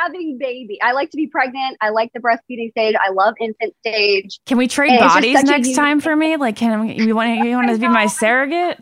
Having 0.03 0.39
baby. 0.39 0.79
I 0.83 0.93
like 0.93 1.11
to 1.11 1.17
be 1.17 1.27
pregnant. 1.27 1.77
I 1.81 1.91
like 1.91 2.13
the 2.13 2.21
breastfeeding 2.21 2.71
stage. 2.71 2.95
I 3.05 3.11
love 3.11 3.35
infant 3.41 3.75
stage. 3.81 4.41
Can 4.47 4.59
we 4.59 4.69
trade 4.69 4.93
And 4.93 5.01
bodies 5.01 5.43
next 5.45 5.75
time 5.75 6.01
for 6.01 6.15
me? 6.15 6.37
Like, 6.37 6.57
can 6.57 6.89
you 6.89 7.15
want 7.15 7.45
you 7.45 7.57
want 7.57 7.69
to 7.71 7.79
be 7.79 7.89
my 7.89 8.07
surrogate? 8.09 8.79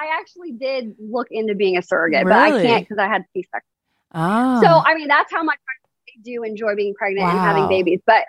I 0.00 0.16
actually 0.20 0.52
did 0.52 0.94
look 0.98 1.26
into 1.30 1.54
being 1.54 1.76
a 1.76 1.82
surrogate, 1.82 2.24
but 2.24 2.32
I 2.32 2.62
can't 2.62 2.88
because 2.88 2.98
I 2.98 3.08
had 3.08 3.24
C-section. 3.32 3.68
oh, 4.14 4.62
So 4.62 4.68
I 4.68 4.94
mean, 4.94 5.08
that's 5.08 5.32
how 5.32 5.42
much 5.42 5.58
I 5.58 6.20
do 6.24 6.42
enjoy 6.42 6.74
being 6.76 6.94
pregnant 6.94 7.28
and 7.28 7.38
having 7.38 7.68
babies. 7.68 8.00
But 8.06 8.24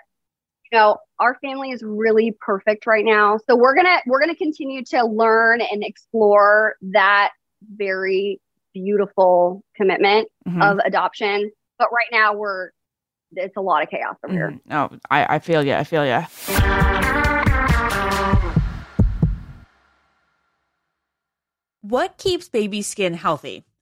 you 0.70 0.78
know, 0.78 0.98
our 1.18 1.36
family 1.40 1.70
is 1.70 1.82
really 1.82 2.36
perfect 2.40 2.86
right 2.86 3.04
now. 3.04 3.38
So 3.48 3.56
we're 3.56 3.74
gonna 3.74 3.98
we're 4.06 4.20
gonna 4.20 4.34
continue 4.34 4.84
to 4.86 5.04
learn 5.04 5.60
and 5.60 5.84
explore 5.84 6.76
that 6.92 7.30
very 7.76 8.40
beautiful 8.74 9.62
commitment 9.76 10.28
Mhm. 10.46 10.62
of 10.72 10.78
adoption. 10.84 11.50
But 11.78 11.88
right 11.92 12.08
now 12.12 12.34
we're 12.34 12.70
it's 13.32 13.56
a 13.56 13.60
lot 13.60 13.82
of 13.82 13.90
chaos 13.90 14.16
over 14.24 14.32
here. 14.34 14.50
Mhm. 14.50 14.60
Oh, 14.92 14.96
I, 15.10 15.36
I 15.36 15.38
feel 15.38 15.64
you. 15.64 15.74
I 15.74 15.84
feel 15.84 16.04
you. 16.04 16.24
What 21.82 22.18
keeps 22.18 22.48
baby 22.48 22.82
skin 22.82 23.14
healthy? 23.14 23.64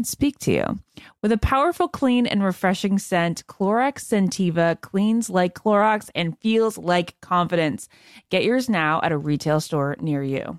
can 0.00 0.04
speak 0.04 0.38
to 0.38 0.52
you. 0.52 0.78
With 1.22 1.30
a 1.30 1.38
powerful, 1.38 1.86
clean, 1.86 2.26
and 2.26 2.42
refreshing 2.42 2.98
scent, 2.98 3.46
Clorox 3.46 3.98
Scentiva 3.98 4.80
cleans 4.80 5.28
like 5.28 5.54
Clorox 5.54 6.08
and 6.14 6.38
feels 6.38 6.78
like 6.78 7.20
confidence. 7.20 7.86
Get 8.30 8.44
yours 8.44 8.70
now 8.70 9.00
at 9.02 9.12
a 9.12 9.18
retail 9.18 9.60
store 9.60 9.96
near 10.00 10.22
you. 10.22 10.58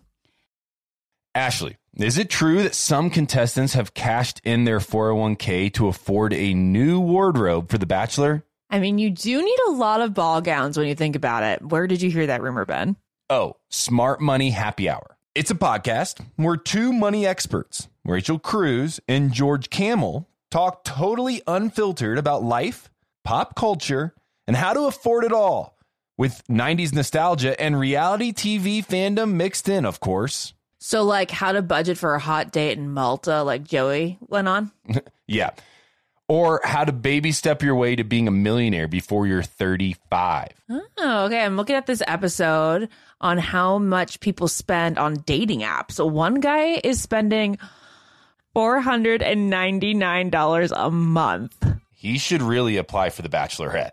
Ashley, 1.33 1.77
is 1.95 2.19
it 2.19 2.29
true 2.29 2.61
that 2.61 2.75
some 2.75 3.09
contestants 3.09 3.73
have 3.73 3.95
cashed 3.95 4.41
in 4.43 4.65
their 4.65 4.79
401k 4.79 5.73
to 5.73 5.87
afford 5.87 6.33
a 6.33 6.53
new 6.53 6.99
wardrobe 6.99 7.71
for 7.71 7.79
The 7.79 7.87
Bachelor? 7.87 8.43
I 8.69 8.79
mean, 8.79 8.99
you 8.99 9.09
do 9.09 9.43
need 9.43 9.59
a 9.69 9.71
lot 9.71 10.01
of 10.01 10.13
ball 10.13 10.41
gowns 10.41 10.77
when 10.77 10.87
you 10.87 10.95
think 10.95 11.15
about 11.15 11.43
it. 11.43 11.65
Where 11.65 11.87
did 11.87 12.01
you 12.01 12.11
hear 12.11 12.27
that 12.27 12.43
rumor, 12.43 12.65
Ben? 12.65 12.95
Oh, 13.29 13.55
Smart 13.69 14.21
Money 14.21 14.51
Happy 14.51 14.87
Hour. 14.87 15.17
It's 15.33 15.49
a 15.51 15.55
podcast 15.55 16.23
where 16.35 16.57
two 16.57 16.93
money 16.93 17.25
experts, 17.25 17.87
Rachel 18.05 18.39
Cruz 18.39 18.99
and 19.07 19.31
George 19.31 19.69
Kamel, 19.69 20.27
talk 20.49 20.83
totally 20.83 21.41
unfiltered 21.47 22.17
about 22.17 22.43
life, 22.43 22.89
pop 23.23 23.55
culture, 23.55 24.13
and 24.47 24.55
how 24.55 24.73
to 24.73 24.81
afford 24.81 25.23
it 25.23 25.31
all 25.31 25.77
with 26.17 26.43
90s 26.47 26.93
nostalgia 26.93 27.59
and 27.61 27.79
reality 27.79 28.33
TV 28.33 28.85
fandom 28.85 29.33
mixed 29.33 29.69
in, 29.69 29.85
of 29.85 29.99
course. 29.99 30.53
So, 30.79 31.03
like, 31.03 31.29
how 31.29 31.51
to 31.51 31.61
budget 31.61 31.97
for 31.97 32.15
a 32.15 32.19
hot 32.19 32.51
date 32.51 32.77
in 32.77 32.91
Malta, 32.91 33.43
like 33.43 33.63
Joey 33.63 34.17
went 34.21 34.47
on? 34.47 34.71
Yeah. 35.27 35.51
Or 36.27 36.59
how 36.65 36.83
to 36.83 36.91
baby 36.91 37.31
step 37.31 37.61
your 37.63 37.75
way 37.75 37.95
to 37.95 38.03
being 38.03 38.27
a 38.27 38.31
millionaire 38.31 38.89
before 38.89 39.27
you're 39.27 39.43
35. 39.43 40.49
Oh, 40.69 41.25
okay. 41.25 41.41
I'm 41.41 41.55
looking 41.55 41.77
at 41.77 41.85
this 41.85 42.03
episode 42.05 42.89
on 43.21 43.37
how 43.37 43.77
much 43.77 44.19
people 44.19 44.49
spend 44.49 44.97
on 44.97 45.15
dating 45.25 45.61
apps. 45.61 45.91
So, 45.93 46.05
one 46.05 46.35
guy 46.41 46.81
is 46.83 47.01
spending 47.01 47.57
$499 48.55 50.71
a 50.75 50.91
month. 50.91 51.65
He 51.91 52.17
should 52.17 52.41
really 52.41 52.77
apply 52.77 53.11
for 53.11 53.21
the 53.21 53.29
Bachelorette. 53.29 53.91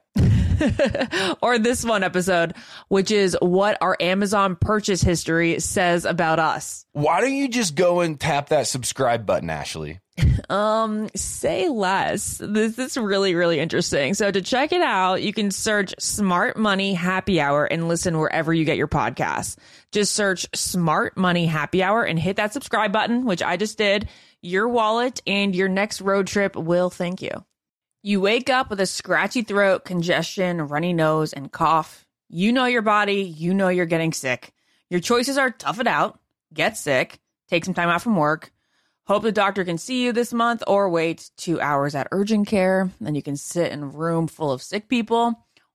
or 1.42 1.59
this 1.59 1.85
one 1.85 2.03
episode, 2.03 2.55
which 2.88 3.11
is 3.11 3.37
what 3.40 3.79
our 3.81 3.97
Amazon 4.01 4.57
purchase 4.57 5.03
history 5.03 5.61
says 5.61 6.05
about 6.05 6.38
us. 6.38 6.85
Why 6.92 7.21
don't 7.21 7.35
you 7.35 7.49
just 7.49 7.75
go 7.75 8.01
and 8.01 8.18
tap 8.18 8.49
that 8.49 8.66
subscribe 8.66 9.27
button, 9.27 9.51
Ashley? 9.51 10.01
Um, 10.49 11.11
say 11.14 11.68
less. 11.68 12.40
This 12.42 12.79
is 12.79 12.97
really, 12.97 13.35
really 13.35 13.61
interesting. 13.61 14.14
So 14.14 14.31
to 14.31 14.40
check 14.40 14.73
it 14.73 14.81
out, 14.81 15.23
you 15.23 15.35
can 15.35 15.51
search 15.51 15.94
Smart 15.99 16.57
Money 16.57 16.94
Happy 16.94 17.38
Hour 17.38 17.66
and 17.66 17.87
listen 17.87 18.18
wherever 18.18 18.55
you 18.55 18.64
get 18.64 18.79
your 18.79 18.88
podcasts. 18.88 19.57
Just 19.92 20.14
search 20.14 20.47
Smart 20.55 21.18
Money 21.18 21.44
Happy 21.44 21.83
Hour 21.83 22.03
and 22.03 22.18
hit 22.18 22.37
that 22.37 22.55
subscribe 22.55 22.92
button, 22.92 23.27
which 23.27 23.42
I 23.42 23.59
just 23.59 23.77
did. 23.77 24.09
Your 24.42 24.68
wallet 24.68 25.20
and 25.27 25.55
your 25.55 25.68
next 25.68 26.01
road 26.01 26.29
trip 26.29 26.55
will 26.55 26.90
thank 26.90 27.22
you. 27.22 27.44
You 28.03 28.20
wake 28.20 28.48
up 28.48 28.70
with 28.70 28.81
a 28.81 28.87
scratchy 28.87 29.42
throat, 29.42 29.85
congestion, 29.85 30.62
runny 30.62 30.92
nose, 30.92 31.33
and 31.33 31.51
cough. 31.51 32.07
You 32.29 32.53
know 32.53 32.66
your 32.66 32.83
body. 32.83 33.22
You 33.22 33.53
know 33.53 33.68
you're 33.68 33.87
getting 33.87 34.12
sick. 34.12 34.53
Your 34.90 35.01
choices 35.01 35.38
are 35.38 35.51
tough 35.51 35.81
it 35.81 35.87
out, 35.87 36.20
get 36.55 36.77
sick, 36.77 37.18
take 37.48 37.64
some 37.64 37.74
time 37.74 37.88
out 37.88 38.01
from 38.01 38.16
work, 38.16 38.53
hope 39.07 39.22
the 39.22 39.33
doctor 39.33 39.64
can 39.64 39.77
see 39.77 40.05
you 40.05 40.12
this 40.12 40.33
month, 40.33 40.62
or 40.66 40.88
wait 40.88 41.31
two 41.37 41.61
hours 41.61 41.94
at 41.94 42.09
urgent 42.12 42.46
care. 42.46 42.90
Then 43.01 43.14
you 43.14 43.22
can 43.22 43.37
sit 43.37 43.72
in 43.72 43.83
a 43.83 43.87
room 43.87 44.29
full 44.29 44.53
of 44.53 44.62
sick 44.62 44.88
people. 44.88 45.46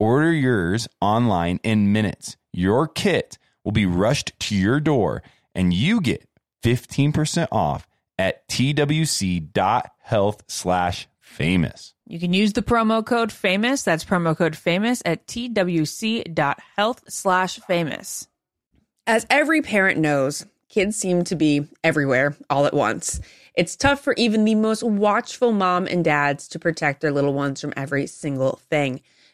Order 0.00 0.32
yours 0.32 0.88
online 1.02 1.60
in 1.62 1.92
minutes. 1.92 2.38
Your 2.54 2.88
kit 2.88 3.36
will 3.64 3.72
be 3.72 3.84
rushed 3.84 4.32
to 4.40 4.56
your 4.56 4.80
door 4.80 5.22
and 5.54 5.74
you 5.74 6.00
get 6.00 6.26
15% 6.64 7.48
off 7.52 7.86
at 8.18 8.48
twc.health 8.48 10.42
slash 10.48 11.06
famous. 11.20 11.92
You 12.06 12.18
can 12.18 12.32
use 12.32 12.54
the 12.54 12.62
promo 12.62 13.04
code 13.04 13.30
famous. 13.30 13.82
That's 13.82 14.02
promo 14.02 14.34
code 14.34 14.56
famous 14.56 15.02
at 15.04 15.26
twc.health 15.26 17.02
slash 17.08 17.58
famous. 17.58 18.26
As 19.06 19.26
every 19.28 19.60
parent 19.60 19.98
knows, 19.98 20.46
kids 20.70 20.96
seem 20.96 21.24
to 21.24 21.36
be 21.36 21.66
everywhere 21.84 22.34
all 22.48 22.64
at 22.64 22.72
once. 22.72 23.20
It's 23.54 23.76
tough 23.76 24.00
for 24.00 24.14
even 24.14 24.46
the 24.46 24.54
most 24.54 24.82
watchful 24.82 25.52
mom 25.52 25.86
and 25.86 26.02
dads 26.02 26.48
to 26.48 26.58
protect 26.58 27.02
their 27.02 27.12
little 27.12 27.34
ones 27.34 27.60
from 27.60 27.74
every 27.76 28.06
single 28.06 28.60
thing. 28.70 29.02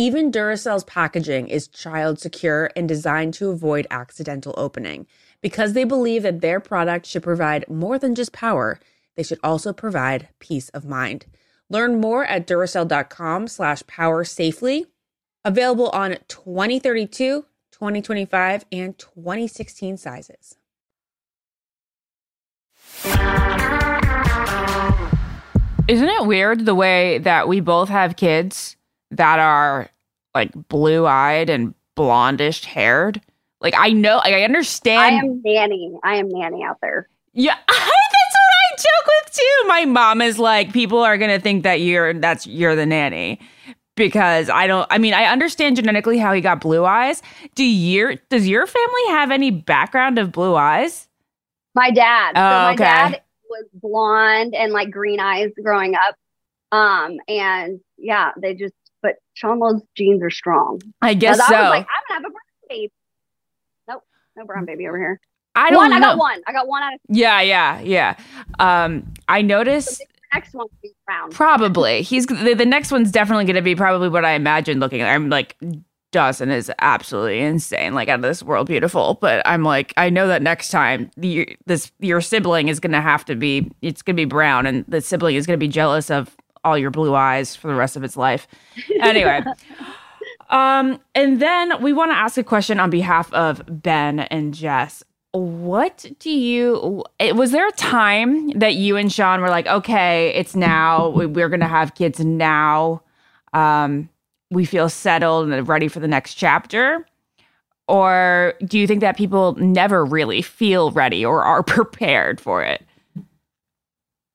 Even 0.00 0.32
Duracell's 0.32 0.84
packaging 0.84 1.48
is 1.48 1.68
child 1.68 2.18
secure 2.18 2.70
and 2.74 2.88
designed 2.88 3.34
to 3.34 3.50
avoid 3.50 3.86
accidental 3.90 4.54
opening. 4.56 5.06
Because 5.42 5.74
they 5.74 5.84
believe 5.84 6.22
that 6.22 6.40
their 6.40 6.58
product 6.58 7.04
should 7.04 7.22
provide 7.22 7.68
more 7.68 7.98
than 7.98 8.14
just 8.14 8.32
power, 8.32 8.80
they 9.14 9.22
should 9.22 9.38
also 9.44 9.74
provide 9.74 10.30
peace 10.38 10.70
of 10.70 10.86
mind. 10.86 11.26
Learn 11.68 12.00
more 12.00 12.24
at 12.24 12.46
Duracell.com 12.46 13.46
slash 13.46 13.82
power 13.86 14.24
safely. 14.24 14.86
Available 15.44 15.90
on 15.90 16.16
2032, 16.28 17.44
2025, 17.70 18.64
and 18.72 18.98
2016 18.98 19.98
sizes. 19.98 20.56
Isn't 25.86 26.08
it 26.08 26.26
weird 26.26 26.64
the 26.64 26.74
way 26.74 27.18
that 27.18 27.46
we 27.46 27.60
both 27.60 27.90
have 27.90 28.16
kids 28.16 28.76
that 29.12 29.38
are 29.38 29.88
like 30.34 30.52
blue 30.68 31.06
eyed 31.06 31.50
and 31.50 31.74
blondish 31.96 32.64
haired? 32.64 33.20
Like 33.60 33.74
I 33.76 33.90
know, 33.90 34.16
like, 34.18 34.34
I 34.34 34.44
understand. 34.44 35.00
I 35.00 35.18
am 35.18 35.42
nanny. 35.44 35.92
I 36.02 36.16
am 36.16 36.28
nanny 36.28 36.64
out 36.64 36.78
there. 36.80 37.08
Yeah, 37.32 37.56
that's 37.68 37.78
what 37.78 37.86
I 37.86 38.76
joke 38.76 39.06
with 39.06 39.34
too. 39.34 39.68
My 39.68 39.84
mom 39.84 40.22
is 40.22 40.38
like, 40.38 40.72
people 40.72 40.98
are 41.00 41.18
gonna 41.18 41.40
think 41.40 41.62
that 41.64 41.80
you're 41.80 42.14
that's 42.14 42.46
you're 42.46 42.74
the 42.74 42.86
nanny 42.86 43.38
because 43.96 44.48
I 44.48 44.66
don't. 44.66 44.86
I 44.90 44.96
mean, 44.98 45.12
I 45.12 45.24
understand 45.26 45.76
genetically 45.76 46.16
how 46.18 46.32
he 46.32 46.40
got 46.40 46.60
blue 46.60 46.84
eyes. 46.86 47.22
Do 47.54 47.64
your 47.64 48.14
does 48.30 48.48
your 48.48 48.66
family 48.66 49.08
have 49.08 49.30
any 49.30 49.50
background 49.50 50.18
of 50.18 50.32
blue 50.32 50.54
eyes? 50.56 51.06
My 51.74 51.90
dad. 51.90 52.32
so 52.34 52.40
Oh, 52.40 52.42
my 52.42 52.72
okay. 52.72 52.84
dad 52.84 53.22
was 53.48 53.66
blonde 53.74 54.54
and 54.54 54.72
like 54.72 54.90
green 54.90 55.20
eyes 55.20 55.50
growing 55.62 55.94
up. 55.94 56.16
Um, 56.72 57.18
and 57.28 57.80
yeah, 57.98 58.30
they 58.40 58.54
just 58.54 58.74
but 59.02 59.16
Sean 59.34 59.82
genes 59.96 60.22
are 60.22 60.30
strong. 60.30 60.80
I 61.02 61.14
guess 61.14 61.38
so. 61.38 61.54
I 61.54 61.62
was 61.62 61.70
like, 61.70 61.86
I'm 61.86 62.02
gonna 62.08 62.20
have 62.20 62.24
a 62.24 62.30
brown 62.30 62.68
baby. 62.68 62.92
Nope, 63.88 64.02
no 64.36 64.44
brown 64.44 64.64
baby 64.64 64.88
over 64.88 64.98
here. 64.98 65.20
I 65.54 65.70
don't 65.70 65.78
one, 65.78 65.90
know. 65.90 65.96
I 65.96 66.00
got 66.00 66.18
one. 66.18 66.42
I 66.46 66.52
got 66.52 66.68
one 66.68 66.82
out 66.82 66.94
of 66.94 67.00
Yeah, 67.08 67.40
yeah, 67.40 67.80
yeah. 67.80 68.16
Um, 68.58 69.12
I 69.28 69.42
noticed 69.42 69.98
the 69.98 70.06
next 70.32 70.54
one 70.54 70.66
will 70.66 70.78
be 70.82 70.92
brown. 71.06 71.30
probably 71.32 72.02
he's 72.02 72.26
the, 72.26 72.54
the 72.54 72.66
next 72.66 72.92
one's 72.92 73.10
definitely 73.10 73.44
going 73.44 73.56
to 73.56 73.62
be 73.62 73.74
probably 73.74 74.08
what 74.08 74.24
I 74.24 74.32
imagined 74.32 74.80
looking. 74.80 75.02
I'm 75.02 75.28
like 75.28 75.56
Dawson 76.12 76.50
is 76.50 76.72
absolutely 76.80 77.40
insane, 77.40 77.94
like 77.94 78.08
out 78.08 78.16
of 78.16 78.22
this 78.22 78.42
world, 78.42 78.66
beautiful. 78.66 79.14
But 79.20 79.46
I'm 79.46 79.62
like, 79.62 79.94
I 79.96 80.10
know 80.10 80.26
that 80.28 80.42
next 80.42 80.70
time 80.70 81.10
the 81.16 81.56
this 81.66 81.92
your 82.00 82.20
sibling 82.20 82.68
is 82.68 82.80
going 82.80 82.92
to 82.92 83.00
have 83.00 83.24
to 83.26 83.36
be 83.36 83.70
it's 83.82 84.02
going 84.02 84.16
to 84.16 84.20
be 84.20 84.24
brown, 84.24 84.66
and 84.66 84.84
the 84.86 85.00
sibling 85.00 85.36
is 85.36 85.46
going 85.46 85.58
to 85.58 85.64
be 85.64 85.68
jealous 85.68 86.10
of 86.10 86.36
all 86.64 86.76
your 86.78 86.90
blue 86.90 87.14
eyes 87.14 87.56
for 87.56 87.68
the 87.68 87.74
rest 87.74 87.96
of 87.96 88.04
its 88.04 88.16
life. 88.16 88.46
Anyway. 89.00 89.42
Um, 90.50 91.00
and 91.14 91.40
then 91.40 91.80
we 91.82 91.92
want 91.92 92.10
to 92.10 92.16
ask 92.16 92.36
a 92.36 92.42
question 92.42 92.80
on 92.80 92.90
behalf 92.90 93.32
of 93.32 93.62
Ben 93.68 94.20
and 94.20 94.52
Jess. 94.52 95.02
What 95.32 96.06
do 96.18 96.30
you, 96.30 97.04
was 97.34 97.52
there 97.52 97.68
a 97.68 97.72
time 97.72 98.50
that 98.58 98.74
you 98.74 98.96
and 98.96 99.12
Sean 99.12 99.40
were 99.40 99.48
like, 99.48 99.68
okay, 99.68 100.30
it's 100.34 100.56
now, 100.56 101.10
we- 101.10 101.26
we're 101.26 101.48
going 101.48 101.60
to 101.60 101.68
have 101.68 101.94
kids 101.94 102.18
now. 102.18 103.00
Um, 103.52 104.08
we 104.50 104.64
feel 104.64 104.88
settled 104.88 105.50
and 105.50 105.68
ready 105.68 105.86
for 105.86 106.00
the 106.00 106.08
next 106.08 106.34
chapter? 106.34 107.06
Or 107.86 108.54
do 108.64 108.76
you 108.78 108.86
think 108.88 109.00
that 109.02 109.16
people 109.16 109.54
never 109.54 110.04
really 110.04 110.42
feel 110.42 110.90
ready 110.90 111.24
or 111.24 111.42
are 111.44 111.62
prepared 111.64 112.40
for 112.40 112.62
it? 112.64 112.84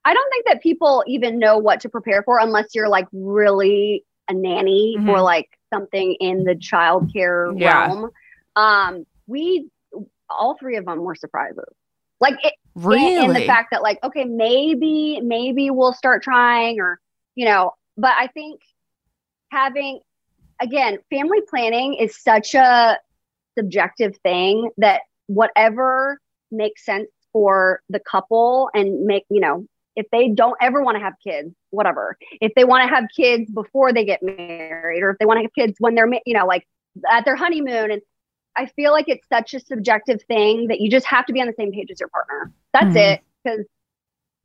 I 0.05 0.13
don't 0.13 0.29
think 0.29 0.45
that 0.47 0.61
people 0.61 1.03
even 1.07 1.39
know 1.39 1.57
what 1.57 1.79
to 1.81 1.89
prepare 1.89 2.21
for 2.23 2.39
unless 2.39 2.75
you're 2.75 2.89
like 2.89 3.07
really 3.11 4.05
a 4.29 4.33
nanny 4.33 4.95
Mhm. 4.99 5.09
or 5.09 5.21
like 5.21 5.49
something 5.73 6.13
in 6.19 6.43
the 6.43 6.55
childcare 6.55 7.59
Yeah. 7.59 7.87
realm. 7.87 8.11
Um, 8.55 9.05
we 9.27 9.69
all 10.29 10.55
three 10.57 10.77
of 10.77 10.85
them 10.85 10.99
were 10.99 11.15
surprises. 11.15 11.65
Like 12.19 12.35
it, 12.43 12.53
Really? 12.75 13.17
and 13.17 13.35
the 13.35 13.41
fact 13.45 13.69
that 13.71 13.81
like 13.81 13.99
okay 14.03 14.25
maybe 14.25 15.19
maybe 15.21 15.69
we'll 15.69 15.93
start 15.93 16.21
trying 16.23 16.79
or 16.81 16.99
you 17.35 17.45
know 17.45 17.71
but 17.97 18.11
i 18.17 18.27
think 18.27 18.59
having 19.51 20.01
again 20.61 20.97
family 21.09 21.39
planning 21.49 21.93
is 21.93 22.21
such 22.21 22.53
a 22.53 22.99
subjective 23.57 24.17
thing 24.23 24.71
that 24.77 25.01
whatever 25.27 26.19
makes 26.51 26.83
sense 26.85 27.09
for 27.31 27.81
the 27.89 27.99
couple 27.99 28.69
and 28.73 29.05
make 29.05 29.23
you 29.29 29.39
know 29.39 29.65
if 29.95 30.05
they 30.11 30.29
don't 30.29 30.57
ever 30.61 30.83
want 30.83 30.95
to 30.95 31.03
have 31.03 31.13
kids 31.23 31.53
whatever 31.69 32.17
if 32.41 32.53
they 32.55 32.63
want 32.63 32.83
to 32.83 32.93
have 32.93 33.05
kids 33.15 33.49
before 33.51 33.93
they 33.93 34.05
get 34.05 34.21
married 34.21 35.01
or 35.01 35.09
if 35.11 35.17
they 35.19 35.25
want 35.25 35.37
to 35.37 35.43
have 35.43 35.53
kids 35.53 35.75
when 35.79 35.95
they're 35.95 36.09
you 36.25 36.33
know 36.33 36.45
like 36.45 36.67
at 37.11 37.25
their 37.25 37.35
honeymoon 37.35 37.91
and 37.91 38.01
I 38.57 38.67
feel 38.67 38.91
like 38.93 39.09
it's 39.09 39.27
such 39.27 39.53
a 39.53 39.59
subjective 39.59 40.21
thing 40.23 40.67
that 40.67 40.79
you 40.79 40.89
just 40.89 41.05
have 41.07 41.25
to 41.25 41.33
be 41.33 41.41
on 41.41 41.47
the 41.47 41.53
same 41.57 41.73
page 41.73 41.91
as 41.91 41.99
your 41.99 42.07
partner. 42.09 42.53
That's 42.71 42.95
Mhm. 42.95 43.13
it. 43.13 43.21
Because 43.43 43.65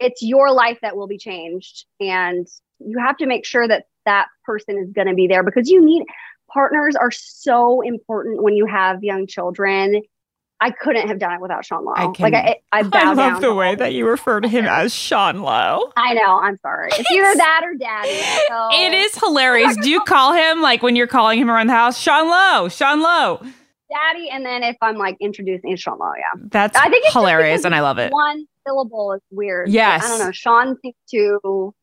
it's 0.00 0.20
your 0.22 0.50
life 0.50 0.78
that 0.82 0.96
will 0.96 1.06
be 1.06 1.16
changed. 1.16 1.86
And 2.00 2.48
you 2.80 2.98
have 2.98 3.16
to 3.18 3.26
make 3.26 3.44
sure 3.44 3.68
that 3.68 3.86
that 4.06 4.26
person 4.44 4.78
is 4.78 4.90
going 4.92 5.06
to 5.06 5.14
be 5.14 5.28
there 5.28 5.44
because 5.44 5.70
you 5.70 5.80
need 5.80 6.04
partners 6.52 6.96
are 6.96 7.12
so 7.12 7.82
important 7.82 8.42
when 8.42 8.56
you 8.56 8.66
have 8.66 9.04
young 9.04 9.26
children. 9.28 10.02
I 10.60 10.70
couldn't 10.70 11.08
have 11.08 11.18
done 11.18 11.32
it 11.32 11.40
without 11.40 11.64
Sean 11.64 11.84
Lowe. 11.84 11.94
I 11.96 12.04
like 12.06 12.14
can- 12.16 12.34
I, 12.34 12.56
I 12.72 12.82
bow 12.84 12.98
I 12.98 13.12
love 13.14 13.40
the 13.40 13.54
way 13.54 13.74
that 13.74 13.94
you 13.94 14.06
refer 14.06 14.40
to 14.40 14.48
him 14.48 14.66
as 14.66 14.94
Sean 14.94 15.40
Lowe. 15.42 15.90
I 15.96 16.12
know. 16.14 16.38
I'm 16.38 16.58
sorry. 16.58 16.90
It's 16.92 17.10
either 17.10 17.34
that 17.36 17.62
or 17.64 17.74
daddy. 17.76 18.20
So 18.48 18.68
It 18.72 18.92
is 18.92 19.14
hilarious. 19.18 19.76
Do 19.78 19.88
you 19.90 20.00
call 20.06 20.32
him 20.34 20.60
like 20.60 20.82
when 20.82 20.96
you're 20.96 21.06
calling 21.06 21.38
him 21.40 21.50
around 21.50 21.68
the 21.68 21.72
house, 21.72 21.98
Sean 21.98 22.28
Lowe, 22.28 22.68
Sean 22.68 23.00
Lowe? 23.00 23.40
daddy. 23.90 24.28
And 24.30 24.44
then 24.46 24.62
if 24.62 24.76
I'm 24.82 24.96
like 24.96 25.16
introducing 25.20 25.74
Sean 25.76 25.98
Lowe, 25.98 26.12
yeah. 26.16 26.42
That's 26.50 26.76
I 26.78 26.88
think 26.88 27.04
it's 27.06 27.12
hilarious, 27.12 27.64
and 27.64 27.74
I 27.74 27.80
love 27.80 27.98
it. 27.98 28.12
One 28.12 28.46
syllable 28.66 29.12
is 29.14 29.20
weird. 29.30 29.68
Yes. 29.70 30.04
I 30.04 30.08
don't 30.08 30.18
know. 30.26 30.30
Sean 30.32 30.76
seems 30.80 30.94
to 31.10 31.74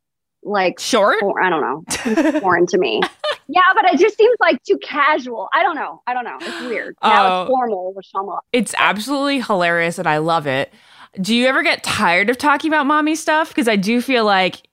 like 0.47 0.79
Short? 0.79 1.21
or, 1.21 1.41
I 1.41 1.49
don't 1.49 1.61
know, 1.61 2.39
foreign 2.39 2.65
to 2.67 2.77
me. 2.77 3.01
Yeah, 3.47 3.61
but 3.75 3.85
it 3.93 3.99
just 3.99 4.17
seems 4.17 4.35
like 4.39 4.61
too 4.63 4.77
casual. 4.79 5.49
I 5.53 5.63
don't 5.63 5.75
know. 5.75 6.01
I 6.07 6.13
don't 6.13 6.23
know. 6.25 6.37
It's 6.41 6.61
weird. 6.61 6.95
Now 7.03 7.27
Oh. 7.27 7.41
it's 7.43 7.49
formal 7.49 7.93
with. 7.93 8.05
It's 8.53 8.73
absolutely 8.77 9.41
hilarious, 9.41 9.97
and 9.99 10.07
I 10.07 10.17
love 10.17 10.47
it. 10.47 10.73
Do 11.21 11.35
you 11.35 11.47
ever 11.47 11.63
get 11.63 11.83
tired 11.83 12.29
of 12.29 12.37
talking 12.37 12.69
about 12.69 12.85
mommy 12.85 13.15
stuff? 13.15 13.49
Because 13.49 13.67
I 13.67 13.75
do 13.75 14.01
feel 14.01 14.25
like 14.25 14.63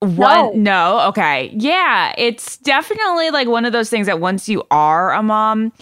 one 0.00 0.62
no. 0.62 1.00
okay 1.08 1.50
yeah 1.54 2.12
it's 2.18 2.58
definitely 2.58 3.30
like 3.30 3.48
one 3.48 3.64
of 3.64 3.72
those 3.72 3.88
things 3.88 4.06
that 4.06 4.20
once 4.20 4.50
you 4.50 4.62
are 4.70 5.14
a 5.14 5.22
mom 5.22 5.72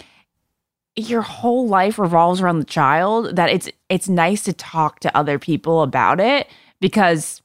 your 0.95 1.21
whole 1.21 1.67
life 1.67 1.99
revolves 1.99 2.39
around 2.39 2.59
the 2.59 2.65
child 2.65 3.35
that 3.35 3.49
it's 3.49 3.67
it's 3.89 4.07
nice 4.07 4.41
to 4.43 4.53
talk 4.53 4.99
to 5.01 5.17
other 5.17 5.37
people 5.37 5.81
about 5.81 6.21
it 6.21 6.47
because 6.79 7.41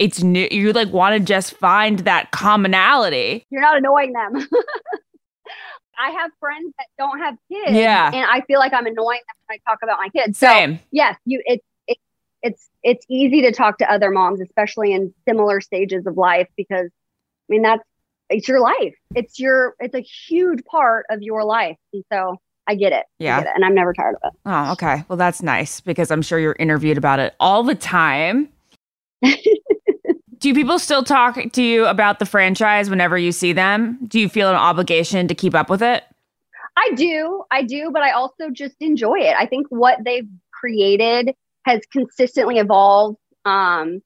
it's 0.00 0.22
new 0.22 0.48
you 0.50 0.72
like 0.72 0.90
want 0.90 1.14
to 1.14 1.20
just 1.20 1.52
find 1.54 2.00
that 2.00 2.32
commonality 2.32 3.46
You're 3.50 3.60
not 3.60 3.76
annoying 3.76 4.12
them. 4.12 4.48
I 6.00 6.10
have 6.12 6.30
friends 6.40 6.72
that 6.78 6.86
don't 6.98 7.18
have 7.18 7.36
kids. 7.52 7.72
Yeah. 7.76 8.06
And 8.06 8.24
I 8.24 8.40
feel 8.46 8.58
like 8.58 8.72
I'm 8.72 8.86
annoying 8.86 9.20
them 9.20 9.36
when 9.46 9.58
I 9.58 9.70
talk 9.70 9.80
about 9.82 9.98
my 9.98 10.08
kids. 10.08 10.38
So, 10.38 10.46
Same. 10.46 10.80
yes, 10.90 11.16
you 11.26 11.42
it's 11.44 11.64
it, 11.86 11.98
it's 12.42 12.70
it's 12.82 13.04
easy 13.10 13.42
to 13.42 13.52
talk 13.52 13.76
to 13.78 13.92
other 13.92 14.10
moms, 14.10 14.40
especially 14.40 14.92
in 14.92 15.12
similar 15.28 15.60
stages 15.60 16.06
of 16.06 16.16
life, 16.16 16.48
because 16.56 16.86
I 16.86 17.46
mean 17.50 17.60
that's 17.62 17.84
it's 18.30 18.48
your 18.48 18.60
life. 18.60 18.94
It's 19.14 19.38
your 19.38 19.74
it's 19.78 19.94
a 19.94 20.00
huge 20.00 20.64
part 20.64 21.04
of 21.10 21.20
your 21.22 21.44
life. 21.44 21.76
And 21.92 22.02
so 22.10 22.38
I 22.66 22.76
get 22.76 22.92
it. 22.92 23.04
Yeah. 23.18 23.40
get 23.40 23.48
it, 23.48 23.52
and 23.54 23.64
I'm 23.64 23.74
never 23.74 23.92
tired 23.92 24.14
of 24.22 24.32
it. 24.32 24.40
Oh, 24.46 24.72
okay. 24.72 25.04
Well, 25.08 25.18
that's 25.18 25.42
nice 25.42 25.80
because 25.80 26.10
I'm 26.10 26.22
sure 26.22 26.38
you're 26.38 26.56
interviewed 26.58 26.96
about 26.96 27.18
it 27.18 27.34
all 27.38 27.62
the 27.62 27.74
time. 27.74 28.48
Do 30.40 30.54
people 30.54 30.78
still 30.78 31.04
talk 31.04 31.38
to 31.52 31.62
you 31.62 31.86
about 31.86 32.18
the 32.18 32.26
franchise 32.26 32.88
whenever 32.88 33.18
you 33.18 33.30
see 33.30 33.52
them? 33.52 33.98
Do 34.08 34.18
you 34.18 34.28
feel 34.28 34.48
an 34.48 34.56
obligation 34.56 35.28
to 35.28 35.34
keep 35.34 35.54
up 35.54 35.68
with 35.68 35.82
it? 35.82 36.02
I 36.76 36.92
do, 36.94 37.44
I 37.50 37.62
do, 37.62 37.90
but 37.92 38.02
I 38.02 38.12
also 38.12 38.48
just 38.50 38.76
enjoy 38.80 39.18
it. 39.18 39.34
I 39.38 39.44
think 39.44 39.66
what 39.68 39.98
they've 40.02 40.28
created 40.50 41.34
has 41.66 41.80
consistently 41.92 42.56
evolved 42.58 43.18
um, 43.44 44.00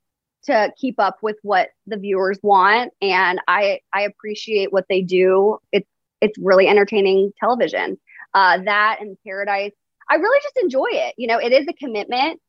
to 0.44 0.72
keep 0.76 0.98
up 0.98 1.18
with 1.22 1.36
what 1.42 1.68
the 1.86 1.96
viewers 1.96 2.38
want, 2.42 2.92
and 3.00 3.40
I 3.46 3.80
I 3.92 4.02
appreciate 4.02 4.72
what 4.72 4.86
they 4.88 5.02
do. 5.02 5.58
It's 5.70 5.88
it's 6.20 6.36
really 6.38 6.66
entertaining 6.66 7.32
television. 7.38 7.96
Uh, 8.34 8.58
that 8.64 8.98
and 9.00 9.16
Paradise, 9.24 9.72
I 10.10 10.16
really 10.16 10.40
just 10.42 10.56
enjoy 10.56 10.88
it. 10.90 11.14
You 11.16 11.28
know, 11.28 11.38
it 11.38 11.52
is 11.52 11.68
a 11.68 11.72
commitment, 11.72 12.40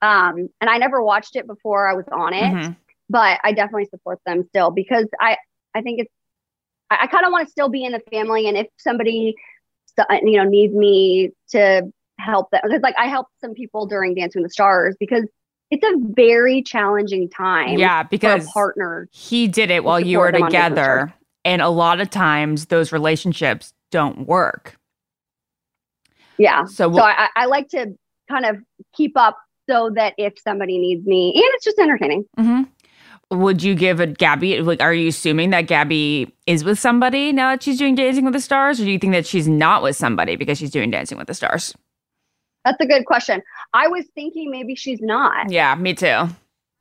um, 0.00 0.48
and 0.60 0.70
I 0.70 0.78
never 0.78 1.02
watched 1.02 1.36
it 1.36 1.46
before 1.46 1.86
I 1.86 1.92
was 1.92 2.06
on 2.10 2.32
it, 2.32 2.54
Mhm. 2.54 2.76
But 3.08 3.38
I 3.44 3.52
definitely 3.52 3.86
support 3.86 4.18
them 4.26 4.44
still 4.48 4.70
because 4.70 5.06
I 5.20 5.36
I 5.74 5.82
think 5.82 6.00
it's 6.00 6.12
I, 6.90 6.98
I 7.02 7.06
kind 7.06 7.24
of 7.26 7.32
want 7.32 7.46
to 7.46 7.50
still 7.50 7.68
be 7.68 7.84
in 7.84 7.92
the 7.92 8.02
family, 8.10 8.48
and 8.48 8.56
if 8.56 8.66
somebody 8.78 9.34
you 10.22 10.36
know 10.36 10.44
needs 10.44 10.74
me 10.74 11.30
to 11.50 11.90
help 12.18 12.50
them 12.50 12.60
because 12.64 12.82
like 12.82 12.94
I 12.98 13.06
helped 13.06 13.30
some 13.40 13.54
people 13.54 13.86
during 13.86 14.14
Dancing 14.14 14.42
with 14.42 14.50
the 14.50 14.52
Stars 14.52 14.96
because 14.98 15.26
it's 15.70 15.84
a 15.84 15.94
very 16.14 16.62
challenging 16.62 17.28
time 17.28 17.78
Yeah, 17.78 18.02
for 18.02 18.06
a 18.06 18.08
because 18.10 18.46
partner. 18.46 19.08
he 19.10 19.48
did 19.48 19.70
it 19.70 19.84
while 19.84 19.98
you 20.00 20.18
were 20.18 20.30
them 20.30 20.44
on 20.44 20.50
Dancing 20.50 20.70
with 20.70 20.76
the 20.76 20.82
together. 20.82 21.14
And 21.44 21.62
a 21.62 21.68
lot 21.68 22.00
of 22.00 22.10
times 22.10 22.66
those 22.66 22.92
relationships 22.92 23.72
don't 23.90 24.26
work. 24.26 24.76
Yeah, 26.38 26.64
So, 26.66 26.92
so 26.92 27.00
I, 27.00 27.28
I 27.34 27.46
like 27.46 27.68
to 27.68 27.94
kind 28.28 28.44
of 28.44 28.56
keep 28.94 29.16
up 29.16 29.38
so 29.68 29.90
that 29.94 30.14
if 30.18 30.34
somebody 30.38 30.78
needs 30.78 31.06
me, 31.06 31.32
and 31.34 31.44
it's 31.54 31.64
just 31.64 31.78
entertaining. 31.78 32.24
Mhm. 32.38 32.68
Would 33.32 33.62
you 33.62 33.74
give 33.74 33.98
a 33.98 34.06
Gabby, 34.06 34.60
like, 34.60 34.80
are 34.80 34.94
you 34.94 35.08
assuming 35.08 35.50
that 35.50 35.62
Gabby 35.62 36.32
is 36.46 36.62
with 36.62 36.78
somebody 36.78 37.32
now 37.32 37.50
that 37.50 37.62
she's 37.62 37.76
doing 37.78 37.96
Dancing 37.96 38.24
with 38.24 38.34
the 38.34 38.40
Stars? 38.40 38.80
Or 38.80 38.84
do 38.84 38.90
you 38.90 38.98
think 39.00 39.12
that 39.14 39.26
she's 39.26 39.48
not 39.48 39.82
with 39.82 39.96
somebody 39.96 40.36
because 40.36 40.58
she's 40.58 40.70
doing 40.70 40.90
Dancing 40.92 41.18
with 41.18 41.26
the 41.26 41.34
Stars? 41.34 41.74
That's 42.64 42.80
a 42.80 42.86
good 42.86 43.04
question. 43.04 43.42
I 43.74 43.88
was 43.88 44.04
thinking 44.14 44.50
maybe 44.50 44.76
she's 44.76 45.00
not. 45.00 45.50
Yeah, 45.50 45.74
me 45.74 45.92
too. 45.94 46.28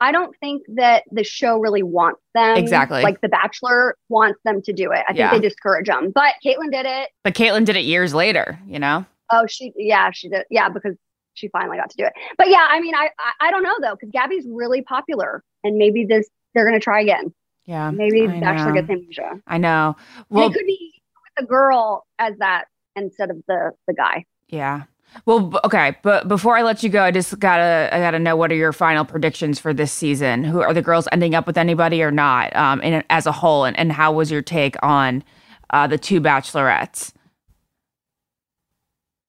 I 0.01 0.11
don't 0.11 0.35
think 0.39 0.63
that 0.75 1.03
the 1.11 1.23
show 1.23 1.57
really 1.57 1.81
wants 1.81 2.21
them. 2.35 2.57
Exactly. 2.57 3.01
Like 3.01 3.21
The 3.21 3.29
Bachelor 3.29 3.95
wants 4.09 4.39
them 4.45 4.61
to 4.63 4.73
do 4.73 4.91
it. 4.91 4.99
I 5.07 5.13
think 5.13 5.19
Yeah. 5.19 5.31
they 5.31 5.39
discourage 5.39 5.87
them. 5.87 6.11
But 6.13 6.33
Kaitlyn 6.45 6.71
did 6.71 6.85
it. 6.85 7.09
But 7.23 7.33
Kaitlyn 7.33 7.65
did 7.65 7.75
it 7.75 7.85
years 7.85 8.13
later, 8.13 8.59
you 8.67 8.77
know? 8.77 9.05
Oh, 9.31 9.47
she, 9.47 9.73
yeah, 9.77 10.11
she 10.11 10.29
did. 10.29 10.45
Yeah, 10.51 10.69
because 10.69 10.95
she 11.33 11.47
finally 11.47 11.77
got 11.77 11.89
to 11.89 11.97
do 11.97 12.03
it. 12.05 12.13
But 12.37 12.49
yeah, 12.49 12.67
I 12.69 12.79
mean, 12.81 12.93
I, 12.93 13.09
I, 13.19 13.47
I 13.47 13.51
don't 13.51 13.63
know 13.63 13.75
though, 13.81 13.95
because 13.95 14.09
Gabby's 14.11 14.45
really 14.49 14.81
popular, 14.81 15.43
and 15.63 15.77
maybe 15.77 16.05
this 16.05 16.29
they're 16.55 16.65
gonna 16.65 16.79
try 16.79 17.01
again. 17.01 17.31
Yeah. 17.65 17.91
Maybe 17.91 18.23
I 18.23 18.27
The 18.27 18.39
Bachelor 18.39 18.73
gets 18.73 18.89
amnesia. 18.89 19.39
I 19.47 19.57
know. 19.59 19.95
Well, 20.29 20.41
Well, 20.41 20.49
it 20.49 20.53
could 20.53 20.65
be 20.65 20.93
with 21.35 21.43
the 21.45 21.47
girl 21.47 22.05
as 22.17 22.35
that 22.39 22.65
instead 22.95 23.29
of 23.29 23.37
the 23.47 23.71
the 23.87 23.93
guy. 23.93 24.25
yeah. 24.47 24.83
Well, 25.25 25.57
okay, 25.63 25.95
but 26.03 26.27
before 26.27 26.57
I 26.57 26.63
let 26.63 26.83
you 26.83 26.89
go, 26.89 27.01
I 27.01 27.11
just 27.11 27.39
gotta 27.39 27.89
I 27.93 27.99
gotta 27.99 28.19
know 28.19 28.35
what 28.35 28.51
are 28.51 28.55
your 28.55 28.73
final 28.73 29.05
predictions 29.05 29.59
for 29.61 29.73
this 29.73 29.91
season? 29.93 30.43
Who 30.43 30.61
are 30.61 30.73
the 30.73 30.81
girls 30.81 31.07
ending 31.11 31.35
up 31.35 31.47
with 31.47 31.57
anybody 31.57 32.03
or 32.03 32.11
not? 32.11 32.53
Um, 32.55 32.81
in 32.81 33.01
as 33.09 33.25
a 33.25 33.31
whole, 33.31 33.63
and, 33.63 33.77
and 33.79 33.93
how 33.93 34.11
was 34.11 34.29
your 34.29 34.41
take 34.41 34.75
on 34.83 35.23
uh, 35.69 35.87
the 35.87 35.97
two 35.97 36.19
bachelorettes? 36.19 37.13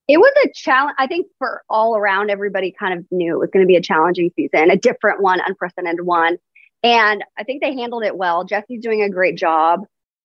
It 0.08 0.18
was 0.18 0.32
a 0.44 0.48
challenge. 0.54 0.94
I 0.98 1.06
think 1.06 1.26
for 1.38 1.62
all 1.68 1.96
around, 1.96 2.30
everybody 2.30 2.72
kind 2.78 2.96
of 2.98 3.04
knew 3.10 3.34
it 3.34 3.38
was 3.38 3.50
going 3.52 3.64
to 3.64 3.66
be 3.66 3.76
a 3.76 3.80
challenging 3.80 4.30
season, 4.36 4.70
a 4.70 4.76
different 4.76 5.20
one, 5.20 5.40
unprecedented 5.44 6.04
one. 6.06 6.36
And 6.86 7.24
I 7.36 7.42
think 7.42 7.62
they 7.62 7.74
handled 7.74 8.04
it 8.04 8.16
well. 8.16 8.44
Jesse's 8.44 8.80
doing 8.80 9.02
a 9.02 9.10
great 9.10 9.36
job. 9.36 9.80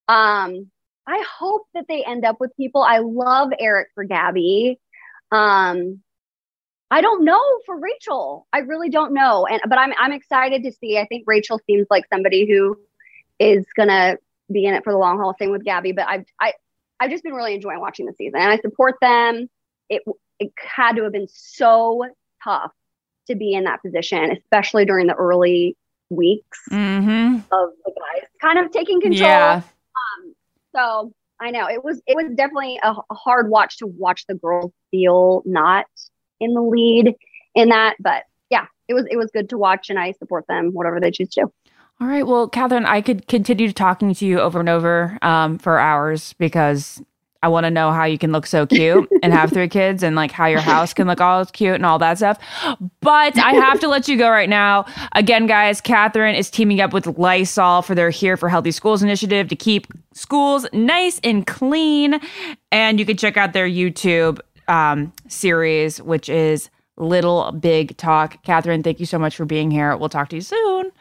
Um, 0.08 0.70
I 1.08 1.24
hope 1.40 1.64
that 1.74 1.86
they 1.90 2.04
end 2.04 2.24
up 2.24 2.40
with 2.40 2.56
people. 2.56 2.84
I 2.84 3.00
love 3.00 3.50
Erich 3.60 3.88
for 3.96 4.04
Gabby. 4.04 4.80
Um, 5.32 6.02
I 6.92 7.02
don't 7.02 7.26
know 7.26 7.42
for 7.66 7.80
Rachel. 7.80 8.46
I 8.54 8.60
really 8.60 8.92
don't 8.92 9.12
know. 9.12 9.48
And 9.48 9.60
but 9.68 9.80
I'm 9.80 9.92
I'm 9.98 10.12
excited 10.12 10.62
to 10.64 10.72
see. 10.72 11.00
I 11.00 11.08
think 11.08 11.24
Rachel 11.26 11.60
seems 11.66 11.88
like 11.90 12.06
somebody 12.14 12.48
who 12.48 12.78
is 13.40 13.66
gonna 13.76 14.18
be 14.52 14.66
in 14.66 14.76
it 14.76 14.84
for 14.84 14.94
the 14.94 15.00
long 15.00 15.18
haul. 15.18 15.36
Same 15.40 15.50
with 15.50 15.64
Gabby. 15.64 15.94
But 15.94 16.06
I've 16.08 16.26
I 16.40 16.54
I've 17.00 17.10
just 17.10 17.24
been 17.24 17.34
really 17.34 17.56
enjoying 17.56 17.80
watching 17.80 18.06
the 18.06 18.14
season, 18.14 18.40
and 18.40 18.52
I 18.52 18.58
support 18.58 18.98
them. 19.02 19.50
It 19.90 20.04
it 20.38 20.52
had 20.60 20.98
to 20.98 21.04
have 21.06 21.12
been 21.12 21.28
so 21.28 22.06
tough 22.44 22.72
to 23.28 23.36
be 23.36 23.56
in 23.56 23.64
that 23.64 23.82
position, 23.82 24.30
especially 24.30 24.86
during 24.86 25.08
the 25.08 25.16
early 25.16 25.76
weeks 26.12 26.60
Mm-hmm. 26.72 27.38
of 27.38 27.70
the 27.86 27.92
guys 27.92 28.28
kind 28.42 28.60
of 28.60 28.72
taking 28.72 29.02
control. 29.02 29.30
Yeah. 29.30 29.62
Um, 29.64 30.34
so 30.76 31.14
I 31.40 31.50
know 31.52 31.68
it 31.68 31.84
was 31.84 32.02
it 32.06 32.16
was 32.16 32.32
definitely 32.36 32.80
a, 32.84 32.92
a 33.10 33.16
hard 33.16 33.50
watch 33.50 33.78
to 33.80 33.88
watch 33.88 34.26
the 34.28 34.36
girls 34.36 34.72
feel 34.92 35.42
not 35.46 35.86
in 36.40 36.54
the 36.54 36.62
lead 36.62 37.16
in 37.56 37.70
that, 37.70 37.96
but 38.00 38.24
yeah, 38.50 38.66
it 38.88 38.94
was 38.94 39.06
it 39.10 39.18
was 39.18 39.32
good 39.34 39.50
to 39.50 39.58
watch, 39.58 39.90
and 39.90 39.98
I 39.98 40.12
support 40.12 40.46
them 40.48 40.70
whatever 40.74 41.00
they 41.00 41.12
choose 41.12 41.30
to. 41.32 41.42
All 42.00 42.08
right. 42.08 42.26
Well, 42.26 42.48
Catherine, 42.48 42.86
I 42.86 43.02
could 43.02 43.28
continue 43.28 43.72
talking 43.72 44.14
to 44.14 44.26
you 44.26 44.40
over 44.40 44.60
and 44.60 44.70
over 44.70 45.20
um, 45.22 45.60
for 45.60 45.78
hours 45.78 46.34
because 46.34 47.02
I 47.44 47.48
want 47.48 47.66
to 47.66 47.72
know 47.72 47.92
how 47.92 48.06
you 48.06 48.18
can 48.18 48.32
look 48.32 48.46
so 48.46 48.66
cute 48.66 49.10
and 49.24 49.34
have 49.34 49.52
three 49.52 49.68
kids 49.68 50.04
and 50.04 50.16
like 50.16 50.32
how 50.32 50.46
your 50.46 50.60
house 50.60 50.94
can 50.94 51.08
look 51.08 51.20
all 51.20 51.46
cute 51.46 51.76
and 51.76 51.86
all 51.86 52.00
that 52.00 52.18
stuff. 52.18 52.38
But 53.02 53.38
I 53.38 53.54
have 53.54 53.80
to 53.80 53.88
let 53.88 54.08
you 54.08 54.18
go 54.18 54.30
right 54.30 54.50
now. 54.50 54.86
Again, 55.14 55.48
guys, 55.48 55.82
Catherine 55.82 56.36
is 56.36 56.50
teaming 56.50 56.82
up 56.82 56.94
with 56.94 57.08
Lysol 57.18 57.82
for 57.82 57.96
their 57.96 58.10
Here 58.10 58.38
for 58.38 58.50
Healthy 58.50 58.72
Schools 58.72 59.02
initiative 59.02 59.48
to 59.50 59.56
keep 59.56 59.88
schools 60.14 60.68
nice 60.74 61.20
and 61.24 61.48
clean. 61.48 62.20
And 62.72 63.00
you 63.00 63.06
can 63.06 63.18
check 63.18 63.38
out 63.38 63.54
their 63.54 63.68
YouTube 63.68 64.40
um, 64.68 65.12
series, 65.28 66.02
which 66.02 66.30
is 66.30 66.70
Little 66.98 67.52
Big 67.54 67.98
Talk. 67.98 68.44
Catherine, 68.44 68.84
thank 68.84 69.00
you 69.00 69.06
so 69.06 69.18
much 69.18 69.36
for 69.36 69.46
being 69.46 69.72
here. 69.72 69.96
We'll 69.98 70.10
talk 70.10 70.30
to 70.30 70.36
you 70.36 70.42
soon. 70.42 70.92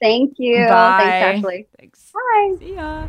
Thank 0.00 0.34
you. 0.38 0.66
Bye. 0.66 0.98
Thanks, 0.98 1.38
Ashley. 1.38 1.68
Thanks. 1.78 2.10
Bye. 2.12 2.56
See 2.58 2.74
ya. 2.74 3.06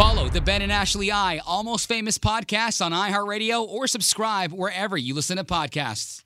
Follow 0.00 0.30
the 0.30 0.40
Ben 0.40 0.62
and 0.62 0.72
Ashley 0.72 1.12
I 1.12 1.42
Almost 1.44 1.86
Famous 1.86 2.16
podcast 2.16 2.82
on 2.82 2.92
iHeartRadio 2.92 3.68
or 3.68 3.86
subscribe 3.86 4.50
wherever 4.50 4.96
you 4.96 5.12
listen 5.12 5.36
to 5.36 5.44
podcasts. 5.44 6.24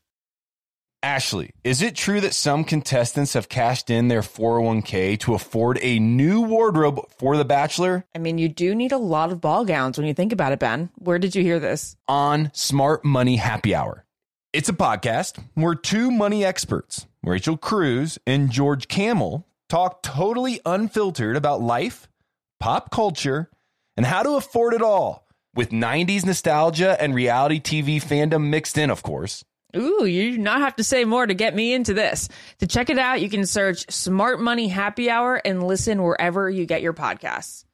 Ashley, 1.03 1.51
is 1.65 1.83
it 1.83 1.97
true 1.97 2.21
that 2.21 2.35
some 2.35 2.63
contestants 2.63 3.33
have 3.33 3.49
cashed 3.49 3.91
in 3.91 4.07
their 4.07 4.21
401k 4.21 5.19
to 5.19 5.35
afford 5.35 5.81
a 5.83 5.99
new 5.99 6.41
wardrobe 6.43 7.01
for 7.19 7.37
The 7.37 7.45
Bachelor? 7.45 8.05
I 8.15 8.21
mean, 8.21 8.39
you 8.39 8.49
do 8.49 8.77
need 8.77 8.93
a 8.93 8.97
lot 8.97 9.33
of 9.33 9.41
ball 9.41 9.65
gowns 9.65 9.99
when 9.99 10.07
you 10.07 10.15
think 10.15 10.33
about 10.33 10.53
it, 10.53 10.61
Ben. 10.61 10.91
Where 10.95 11.19
did 11.19 11.35
you 11.35 11.43
hear 11.43 11.59
this? 11.59 11.97
on 12.07 12.53
Smart 12.55 13.05
Money 13.05 13.35
Happy 13.39 13.75
Hour. 13.75 14.05
It's 14.53 14.69
a 14.69 14.73
podcast 14.73 15.43
where 15.55 15.75
two 15.75 16.13
money 16.13 16.45
experts, 16.45 17.07
Rachel 17.25 17.57
Cruz 17.57 18.21
and 18.25 18.53
George 18.53 18.87
Kamel, 18.87 19.49
talk 19.69 20.05
totally 20.05 20.61
unfiltered 20.65 21.35
about 21.35 21.61
life, 21.61 22.07
pop 22.61 22.93
culture, 22.93 23.51
and 23.97 24.07
how 24.07 24.23
to 24.23 24.37
afford 24.37 24.75
it 24.75 24.83
all 24.83 25.27
with 25.55 25.71
90s 25.71 26.25
nostalgia 26.25 27.01
and 27.01 27.15
reality 27.15 27.61
TV 27.61 28.03
fandom 28.03 28.49
mixed 28.49 28.77
in, 28.77 28.91
of 28.91 29.03
course. 29.03 29.45
Ooh, 29.77 30.05
you 30.05 30.33
do 30.33 30.39
not 30.39 30.61
have 30.61 30.77
to 30.77 30.85
say 30.85 31.05
more 31.05 31.27
to 31.27 31.35
get 31.35 31.55
me 31.55 31.75
into 31.75 31.95
this. 31.95 32.29
To 32.59 32.67
check 32.67 32.91
it 32.91 32.99
out, 32.99 33.21
you 33.21 33.29
can 33.29 33.45
search 33.45 33.91
Smart 33.91 34.41
Money 34.41 34.69
Happy 34.69 35.11
Hour 35.11 35.41
and 35.45 35.67
listen 35.67 36.03
wherever 36.03 36.49
you 36.49 36.65
get 36.65 36.83
your 36.83 36.93
podcasts. 36.93 37.65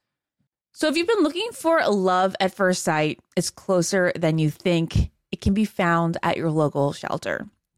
So, 0.73 0.89
if 0.89 0.97
you've 0.97 1.09
been 1.09 1.23
looking 1.23 1.51
for 1.53 1.79
a 1.79 1.91
love 1.91 2.35
at 2.41 2.55
first 2.55 2.85
sight, 2.85 3.21
it's 3.37 3.51
closer 3.51 4.12
than 4.16 4.39
you 4.39 4.51
think. 4.51 5.11
It 5.31 5.41
can 5.43 5.53
be 5.53 5.66
found 5.66 6.16
at 6.23 6.39
your 6.39 6.51
local 6.51 6.93
shelter. 6.93 7.47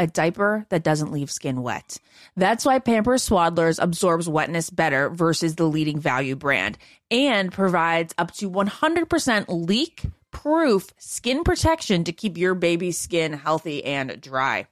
A 0.00 0.06
diaper 0.06 0.64
that 0.70 0.82
doesn't 0.82 1.12
leave 1.12 1.30
skin 1.30 1.60
wet. 1.60 1.98
That's 2.34 2.64
why 2.64 2.78
Pampers 2.78 3.28
Swaddlers 3.28 3.78
absorbs 3.78 4.26
wetness 4.26 4.70
better 4.70 5.10
versus 5.10 5.56
the 5.56 5.66
leading 5.66 6.00
value 6.00 6.36
brand 6.36 6.78
and 7.10 7.52
provides 7.52 8.14
up 8.16 8.32
to 8.36 8.50
100% 8.50 9.44
leak 9.48 10.04
proof 10.30 10.88
skin 10.96 11.44
protection 11.44 12.04
to 12.04 12.12
keep 12.12 12.38
your 12.38 12.54
baby's 12.54 12.96
skin 12.96 13.34
healthy 13.34 13.84
and 13.84 14.18
dry. 14.22 14.66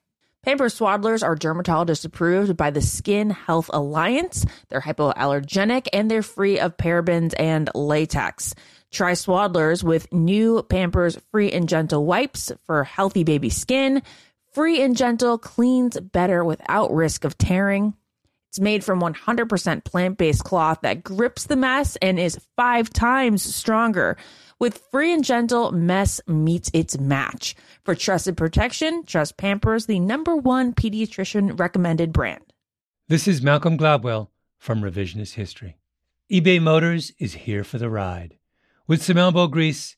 Pampers 0.44 0.78
Swaddlers 0.78 1.22
are 1.22 1.34
dermatologist 1.34 2.06
approved 2.06 2.56
by 2.56 2.70
the 2.70 2.80
Skin 2.80 3.28
Health 3.28 3.68
Alliance. 3.70 4.46
They're 4.70 4.80
hypoallergenic 4.80 5.88
and 5.92 6.10
they're 6.10 6.22
free 6.22 6.58
of 6.58 6.78
parabens 6.78 7.34
and 7.38 7.68
latex. 7.74 8.54
Try 8.90 9.12
Swaddlers 9.12 9.82
with 9.84 10.10
new 10.10 10.62
Pampers 10.62 11.18
Free 11.30 11.52
and 11.52 11.68
Gentle 11.68 12.06
wipes 12.06 12.50
for 12.64 12.84
healthy 12.84 13.24
baby 13.24 13.50
skin. 13.50 14.02
Free 14.52 14.82
and 14.82 14.96
Gentle 14.96 15.36
cleans 15.36 16.00
better 16.00 16.42
without 16.42 16.92
risk 16.92 17.24
of 17.24 17.36
tearing. 17.36 17.94
It's 18.48 18.58
made 18.58 18.82
from 18.82 19.00
100% 19.00 19.84
plant 19.84 20.16
based 20.16 20.42
cloth 20.42 20.78
that 20.82 21.04
grips 21.04 21.44
the 21.44 21.56
mess 21.56 21.96
and 22.00 22.18
is 22.18 22.40
five 22.56 22.90
times 22.90 23.42
stronger. 23.42 24.16
With 24.58 24.82
Free 24.90 25.12
and 25.12 25.22
Gentle, 25.22 25.70
mess 25.70 26.20
meets 26.26 26.70
its 26.72 26.98
match. 26.98 27.54
For 27.84 27.94
trusted 27.94 28.38
protection, 28.38 29.04
trust 29.04 29.36
Pampers, 29.36 29.84
the 29.84 30.00
number 30.00 30.34
one 30.34 30.72
pediatrician 30.72 31.60
recommended 31.60 32.12
brand. 32.12 32.42
This 33.06 33.28
is 33.28 33.42
Malcolm 33.42 33.76
Gladwell 33.76 34.28
from 34.56 34.80
Revisionist 34.80 35.34
History. 35.34 35.76
eBay 36.32 36.60
Motors 36.60 37.12
is 37.18 37.34
here 37.34 37.64
for 37.64 37.76
the 37.76 37.90
ride. 37.90 38.38
With 38.86 39.02
some 39.02 39.18
elbow 39.18 39.46
grease, 39.46 39.97